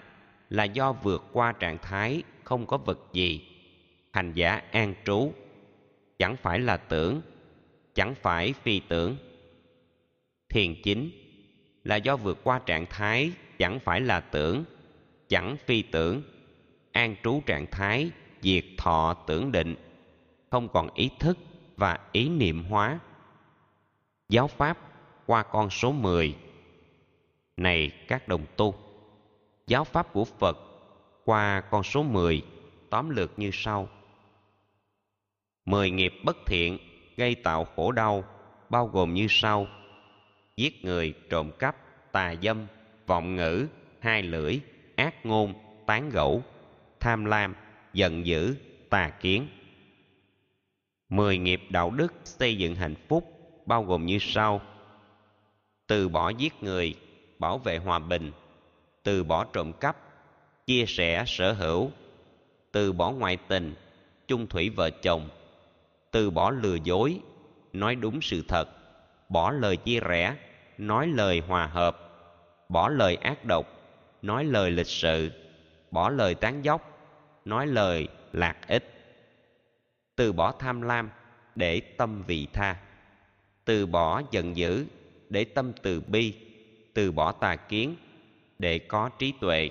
là 0.50 0.64
do 0.64 0.94
vượt 0.94 1.26
qua 1.32 1.52
trạng 1.52 1.78
thái, 1.78 2.24
không 2.44 2.66
có 2.66 2.78
vật 2.78 3.00
gì. 3.14 3.42
Hành 4.12 4.34
giả 4.34 4.62
an 4.72 4.94
trú, 5.06 5.34
chẳng 6.20 6.36
phải 6.38 6.60
là 6.60 6.78
tưởng, 6.78 7.22
chẳng 7.94 8.16
phải 8.16 8.54
phi 8.54 8.80
tưởng. 8.80 9.18
Thiền 10.50 10.76
chính 10.84 11.12
là 11.84 11.96
do 11.96 12.18
vượt 12.18 12.40
qua 12.44 12.60
trạng 12.60 12.86
thái, 12.90 13.32
chẳng 13.58 13.80
phải 13.80 14.02
là 14.02 14.20
tưởng, 14.20 14.64
chẳng 15.30 15.58
phi 15.66 15.82
tưởng. 15.82 16.22
An 16.92 17.16
trú 17.24 17.42
trạng 17.46 17.66
thái, 17.72 18.12
diệt 18.42 18.64
thọ 18.78 19.14
tưởng 19.28 19.52
định, 19.52 19.76
không 20.50 20.70
còn 20.70 20.90
ý 20.94 21.10
thức 21.20 21.38
và 21.78 22.00
ý 22.12 22.30
niệm 22.30 22.64
hóa. 22.64 23.00
Giáo 24.30 24.48
pháp 24.48 24.78
qua 25.26 25.44
con 25.44 25.70
số 25.70 25.92
10 25.92 26.36
này 27.58 27.92
các 28.08 28.28
đồng 28.28 28.46
tu, 28.56 28.76
giáo 29.68 29.84
pháp 29.84 30.14
của 30.14 30.26
Phật 30.26 30.58
qua 31.26 31.62
con 31.62 31.84
số 31.84 32.04
10 32.04 32.42
tóm 32.90 33.10
lược 33.10 33.40
như 33.40 33.50
sau. 33.54 33.90
Mười 35.66 35.92
nghiệp 35.92 36.14
bất 36.24 36.38
thiện 36.46 36.78
gây 37.18 37.36
tạo 37.36 37.66
khổ 37.66 37.92
đau, 37.92 38.24
bao 38.70 38.88
gồm 38.88 39.14
như 39.14 39.28
sau. 39.30 39.68
Giết 40.58 40.86
người, 40.86 41.14
trộm 41.30 41.52
cắp, 41.60 41.76
tà 42.12 42.36
dâm, 42.44 42.68
vọng 43.08 43.36
ngữ, 43.36 43.68
hai 44.00 44.24
lưỡi, 44.24 44.60
ác 44.96 45.26
ngôn, 45.26 45.54
tán 45.86 46.10
gẫu, 46.10 46.44
tham 47.00 47.26
lam, 47.26 47.56
giận 47.94 48.26
dữ, 48.26 48.56
tà 48.90 49.10
kiến 49.10 49.48
mười 51.10 51.38
nghiệp 51.38 51.62
đạo 51.70 51.92
đức 51.92 52.14
xây 52.24 52.58
dựng 52.58 52.76
hạnh 52.76 52.96
phúc, 53.08 53.24
bao 53.66 53.84
gồm 53.84 54.06
như 54.06 54.18
sau. 54.22 54.62
Từ 55.88 56.10
bỏ 56.10 56.30
giết 56.30 56.54
người, 56.64 56.96
bảo 57.40 57.58
vệ 57.58 57.78
hòa 57.78 58.00
bình. 58.00 58.32
Từ 59.04 59.24
bỏ 59.24 59.44
trộm 59.44 59.74
cắp, 59.74 59.98
chia 60.66 60.86
sẻ 60.88 61.24
sở 61.28 61.54
hữu. 61.54 61.92
Từ 62.72 62.94
bỏ 62.94 63.12
ngoại 63.12 63.38
tình, 63.48 63.76
chung 64.28 64.48
thủy 64.48 64.70
vợ 64.70 64.90
chồng. 64.90 65.30
Từ 66.12 66.30
bỏ 66.30 66.52
lừa 66.52 66.76
dối, 66.84 67.20
nói 67.74 67.96
đúng 67.96 68.22
sự 68.22 68.44
thật. 68.48 68.70
Bỏ 69.30 69.52
lời 69.52 69.78
chia 69.78 70.00
rẽ, 70.00 70.36
nói 70.78 71.08
lời 71.08 71.42
hòa 71.48 71.68
hợp. 71.68 71.98
Bỏ 72.70 72.90
lời 72.90 73.16
ác 73.16 73.46
độc, 73.46 73.68
nói 74.22 74.46
lời 74.46 74.72
lịch 74.72 74.88
sự. 74.88 75.32
Bỏ 75.92 76.10
lời 76.10 76.36
tán 76.36 76.62
dóc 76.64 76.98
nói 77.48 77.68
lời 77.68 78.08
lạc 78.34 78.68
ích 78.68 78.97
từ 80.18 80.34
bỏ 80.34 80.52
tham 80.52 80.82
lam 80.82 81.10
để 81.56 81.80
tâm 81.80 82.24
vị 82.28 82.48
tha, 82.54 82.76
từ 83.66 83.86
bỏ 83.86 84.22
giận 84.32 84.58
dữ 84.58 84.86
để 85.30 85.44
tâm 85.44 85.72
từ 85.82 86.02
bi, 86.02 86.34
từ 86.94 87.12
bỏ 87.12 87.32
tà 87.32 87.56
kiến 87.56 87.96
để 88.60 88.80
có 88.80 89.10
trí 89.10 89.34
tuệ. 89.40 89.70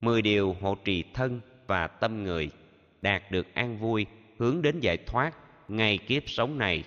Mười 0.00 0.22
điều 0.22 0.56
hộ 0.60 0.74
trì 0.84 1.04
thân 1.14 1.40
và 1.66 1.86
tâm 1.86 2.24
người 2.24 2.50
đạt 3.02 3.30
được 3.30 3.54
an 3.54 3.78
vui 3.78 4.06
hướng 4.38 4.62
đến 4.62 4.80
giải 4.80 4.96
thoát 4.96 5.34
ngay 5.68 5.98
kiếp 5.98 6.22
sống 6.26 6.58
này, 6.58 6.84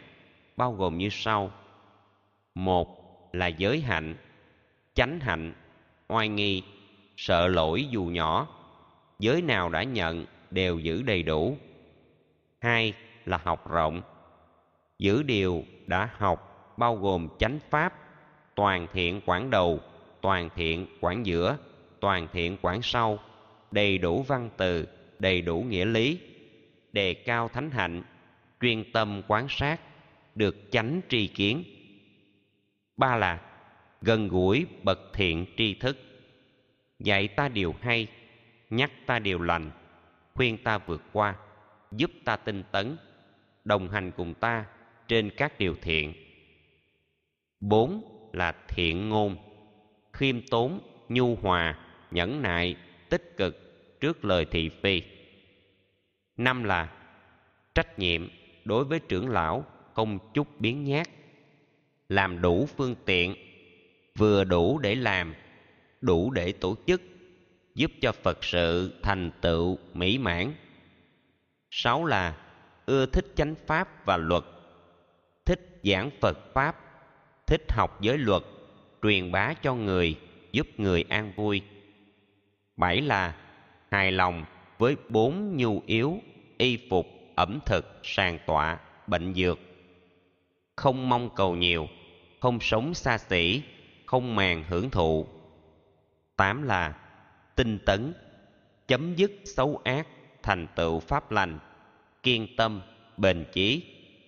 bao 0.58 0.74
gồm 0.74 0.98
như 0.98 1.10
sau. 1.12 1.52
Một 2.56 3.00
là 3.34 3.48
giới 3.48 3.82
hạnh, 3.82 4.16
chánh 4.94 5.20
hạnh, 5.20 5.54
oai 6.08 6.28
nghi, 6.28 6.64
sợ 7.18 7.48
lỗi 7.48 7.88
dù 7.92 8.04
nhỏ, 8.04 8.48
giới 9.20 9.42
nào 9.42 9.70
đã 9.70 9.84
nhận 9.84 10.26
đều 10.52 10.80
giữ 10.80 11.02
đầy 11.02 11.24
đủ 11.24 11.58
hai 12.60 12.94
là 13.26 13.40
học 13.44 13.72
rộng. 13.72 14.02
Giữ 15.00 15.24
điều 15.24 15.64
đã 15.88 16.10
học, 16.18 16.74
bao 16.78 16.96
gồm 16.96 17.28
chánh 17.40 17.60
pháp, 17.70 17.94
toàn 18.56 18.88
thiện 18.94 19.22
quản 19.26 19.50
đầu, 19.50 19.80
toàn 20.22 20.50
thiện 20.56 20.88
quản 21.02 21.26
giữa, 21.26 21.58
toàn 22.00 22.28
thiện 22.34 22.58
quản 22.62 22.82
sau, 22.82 23.20
đầy 23.72 23.98
đủ 23.98 24.24
văn 24.24 24.50
từ, 24.58 24.88
đầy 25.20 25.42
đủ 25.42 25.62
nghĩa 25.62 25.86
lý. 25.86 26.20
Đề 26.92 27.14
cao 27.14 27.50
thánh 27.50 27.72
hạnh, 27.72 28.04
chuyên 28.62 28.92
tâm 28.94 29.22
quán 29.28 29.48
sát, 29.50 29.82
được 30.36 30.58
chánh 30.72 31.02
tri 31.10 31.28
kiến. 31.28 31.64
Ba 32.98 33.16
là 33.16 33.40
gần 34.02 34.28
gũi 34.28 34.66
bậc 34.84 35.00
thiện 35.14 35.46
tri 35.58 35.74
thức. 35.74 35.98
Dạy 37.00 37.28
ta 37.28 37.48
điều 37.50 37.76
hay, 37.82 38.08
nhắc 38.70 38.92
ta 39.06 39.20
điều 39.20 39.42
lành, 39.42 39.72
khuyên 40.34 40.58
ta 40.64 40.78
vượt 40.78 41.02
qua 41.14 41.36
giúp 41.92 42.12
ta 42.26 42.36
tinh 42.36 42.64
tấn, 42.72 42.98
đồng 43.66 43.90
hành 43.90 44.12
cùng 44.18 44.34
ta 44.34 44.66
trên 45.08 45.30
các 45.38 45.60
điều 45.60 45.76
thiện. 45.82 46.14
Bốn 47.60 48.04
là 48.34 48.56
thiện 48.68 49.10
ngôn, 49.10 49.38
khiêm 50.14 50.42
tốn, 50.42 50.80
nhu 51.10 51.36
hòa, 51.36 51.80
nhẫn 52.12 52.42
nại, 52.42 52.76
tích 53.10 53.38
cực 53.38 53.56
trước 54.00 54.26
lời 54.26 54.46
thị 54.52 54.70
phi. 54.70 55.02
Năm 56.38 56.64
là 56.64 56.90
trách 57.76 58.00
nhiệm 58.00 58.30
đối 58.66 58.86
với 58.86 59.00
trưởng 59.00 59.30
lão, 59.30 59.66
không 59.94 60.20
chút 60.34 60.60
biến 60.60 60.84
nhát. 60.84 61.08
Làm 62.10 62.42
đủ 62.42 62.66
phương 62.78 62.96
tiện, 63.06 63.36
vừa 64.18 64.44
đủ 64.44 64.80
để 64.80 64.96
làm, 64.96 65.36
đủ 66.02 66.32
để 66.32 66.52
tổ 66.52 66.76
chức, 66.88 67.02
giúp 67.76 67.92
cho 68.02 68.12
phật 68.12 68.44
sự 68.44 69.00
thành 69.04 69.32
tựu 69.42 69.78
mỹ 69.94 70.18
mãn 70.18 70.54
sáu 71.72 72.06
là 72.06 72.36
ưa 72.86 73.06
thích 73.06 73.26
chánh 73.36 73.56
pháp 73.68 74.06
và 74.06 74.18
luật, 74.18 74.44
thích 75.46 75.80
giảng 75.84 76.10
phật 76.22 76.54
pháp, 76.54 76.76
thích 77.48 77.72
học 77.72 78.02
giới 78.02 78.18
luật, 78.18 78.44
truyền 79.04 79.32
bá 79.32 79.54
cho 79.54 79.76
người, 79.76 80.16
giúp 80.52 80.68
người 80.78 81.06
an 81.10 81.34
vui. 81.36 81.62
Bảy 82.78 83.02
là 83.02 83.36
hài 83.92 84.12
lòng 84.12 84.46
với 84.78 84.96
bốn 85.10 85.58
nhu 85.58 85.82
yếu, 85.86 86.20
y 86.58 86.88
phục, 86.90 87.08
ẩm 87.36 87.60
thực, 87.66 88.00
sàn 88.04 88.40
tọa, 88.46 88.80
bệnh 89.08 89.34
dược. 89.34 89.60
Không 90.76 91.10
mong 91.10 91.30
cầu 91.36 91.56
nhiều, 91.56 91.88
không 92.40 92.60
sống 92.60 92.94
xa 92.94 93.18
xỉ, 93.18 93.62
không 94.06 94.36
màng 94.36 94.64
hưởng 94.70 94.90
thụ. 94.90 95.28
Tám 96.36 96.64
là 96.64 96.94
tinh 97.56 97.80
tấn, 97.86 98.14
chấm 98.88 99.16
dứt 99.16 99.32
xấu 99.46 99.82
ác 99.84 100.08
thành 100.50 100.68
tựu 100.76 101.00
pháp 101.00 101.32
lành, 101.32 101.60
kiên 102.24 102.48
tâm, 102.58 102.82
bền 103.18 103.46
chí, 103.54 103.84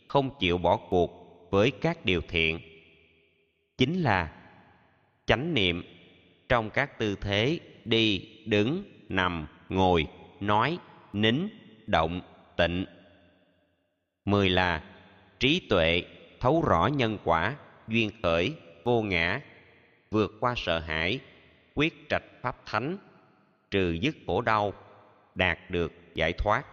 không 0.07 0.29
chịu 0.39 0.57
bỏ 0.57 0.77
cuộc 0.89 1.47
với 1.51 1.71
các 1.71 2.05
điều 2.05 2.21
thiện. 2.21 2.59
Chính 3.77 4.01
là 4.01 4.31
chánh 5.25 5.53
niệm 5.53 5.83
trong 6.49 6.69
các 6.69 6.99
tư 6.99 7.15
thế 7.21 7.59
đi, 7.85 8.27
đứng, 8.45 8.83
nằm, 9.09 9.47
ngồi, 9.69 10.07
nói, 10.39 10.77
nín, 11.13 11.47
động, 11.87 12.21
tịnh. 12.57 12.85
Mười 14.25 14.49
là 14.49 14.83
trí 15.39 15.67
tuệ 15.69 16.03
thấu 16.39 16.63
rõ 16.67 16.87
nhân 16.87 17.17
quả, 17.23 17.55
duyên 17.87 18.11
khởi, 18.23 18.53
vô 18.83 19.01
ngã, 19.01 19.41
vượt 20.11 20.31
qua 20.39 20.53
sợ 20.57 20.79
hãi, 20.79 21.19
quyết 21.75 22.09
trạch 22.09 22.23
pháp 22.41 22.65
thánh, 22.65 22.97
trừ 23.71 23.91
dứt 23.91 24.15
khổ 24.27 24.41
đau, 24.41 24.73
đạt 25.35 25.71
được 25.71 26.00
giải 26.15 26.33
thoát. 26.33 26.65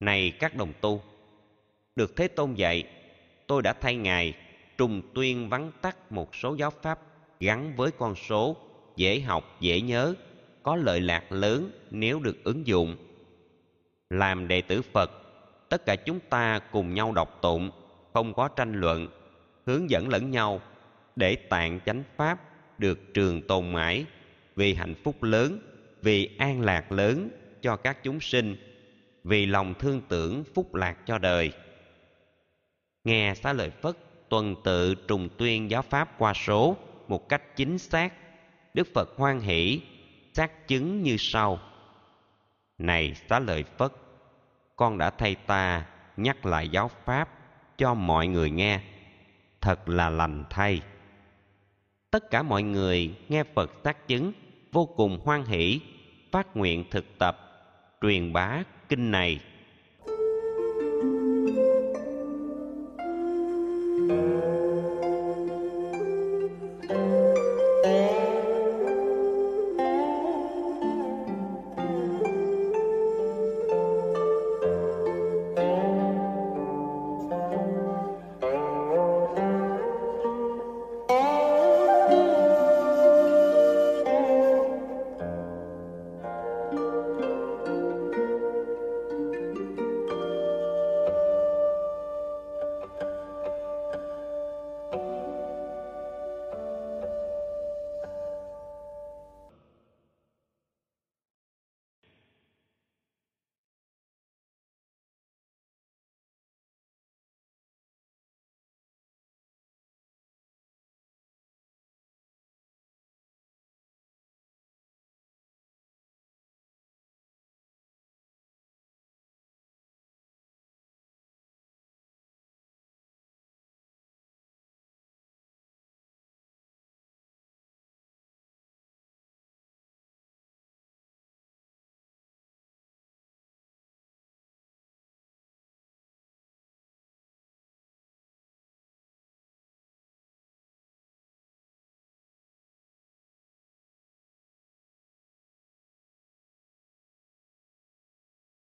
Này 0.00 0.32
các 0.38 0.56
đồng 0.56 0.72
tu, 0.80 1.02
được 1.96 2.16
thế 2.16 2.28
tôn 2.28 2.54
dạy, 2.54 2.84
tôi 3.46 3.62
đã 3.62 3.72
thay 3.72 3.96
ngài 3.96 4.34
trùng 4.78 5.02
tuyên 5.14 5.48
vắn 5.48 5.70
tắt 5.80 6.12
một 6.12 6.34
số 6.34 6.54
giáo 6.54 6.70
pháp 6.70 6.98
gắn 7.40 7.76
với 7.76 7.90
con 7.90 8.14
số 8.14 8.56
dễ 8.96 9.20
học, 9.20 9.56
dễ 9.60 9.80
nhớ, 9.80 10.14
có 10.62 10.76
lợi 10.76 11.00
lạc 11.00 11.32
lớn 11.32 11.70
nếu 11.90 12.20
được 12.20 12.44
ứng 12.44 12.66
dụng. 12.66 12.96
Làm 14.10 14.48
đệ 14.48 14.60
tử 14.60 14.82
phật, 14.82 15.10
tất 15.68 15.86
cả 15.86 15.96
chúng 15.96 16.20
ta 16.20 16.58
cùng 16.72 16.94
nhau 16.94 17.12
đọc 17.12 17.38
tụng, 17.42 17.70
không 18.12 18.34
có 18.34 18.48
tranh 18.48 18.72
luận, 18.72 19.08
hướng 19.66 19.90
dẫn 19.90 20.08
lẫn 20.08 20.30
nhau 20.30 20.60
để 21.16 21.36
tạng 21.36 21.80
chánh 21.86 22.02
pháp 22.16 22.38
được 22.78 23.14
trường 23.14 23.42
tồn 23.42 23.72
mãi 23.72 24.04
vì 24.56 24.74
hạnh 24.74 24.94
phúc 25.04 25.22
lớn, 25.22 25.58
vì 26.02 26.36
an 26.38 26.60
lạc 26.60 26.92
lớn 26.92 27.28
cho 27.66 27.76
các 27.76 28.02
chúng 28.02 28.20
sinh, 28.20 28.56
vì 29.24 29.46
lòng 29.46 29.74
thương 29.74 30.02
tưởng 30.08 30.44
phúc 30.54 30.74
lạc 30.74 30.96
cho 31.06 31.18
đời. 31.18 31.52
Nghe 33.04 33.34
xá 33.34 33.52
lợi 33.52 33.70
phất 33.70 33.96
tuần 34.28 34.54
tự 34.64 34.94
trùng 34.94 35.28
tuyên 35.38 35.70
giáo 35.70 35.82
pháp 35.82 36.18
qua 36.18 36.34
số 36.34 36.76
một 37.08 37.28
cách 37.28 37.56
chính 37.56 37.78
xác, 37.78 38.12
đức 38.74 38.88
phật 38.94 39.08
hoan 39.16 39.40
hỷ, 39.40 39.80
xác 40.34 40.68
chứng 40.68 41.02
như 41.02 41.16
sau. 41.18 41.58
Này 42.78 43.14
xá 43.28 43.38
lợi 43.38 43.64
phất, 43.78 43.92
con 44.76 44.98
đã 44.98 45.10
thay 45.10 45.34
ta 45.34 45.86
nhắc 46.16 46.46
lại 46.46 46.68
giáo 46.68 46.90
pháp 47.04 47.28
cho 47.78 47.94
mọi 47.94 48.26
người 48.26 48.50
nghe, 48.50 48.80
thật 49.60 49.88
là 49.88 50.10
lành 50.10 50.44
thay. 50.50 50.80
Tất 52.10 52.30
cả 52.30 52.42
mọi 52.42 52.62
người 52.62 53.14
nghe 53.28 53.44
phật 53.54 53.70
xác 53.84 54.08
chứng, 54.08 54.32
vô 54.72 54.86
cùng 54.86 55.20
hoan 55.24 55.44
hỷ, 55.44 55.80
phát 56.32 56.56
nguyện 56.56 56.84
thực 56.90 57.18
tập 57.18 57.45
truyền 58.00 58.32
bá 58.32 58.62
kinh 58.88 59.10
này. 59.10 59.40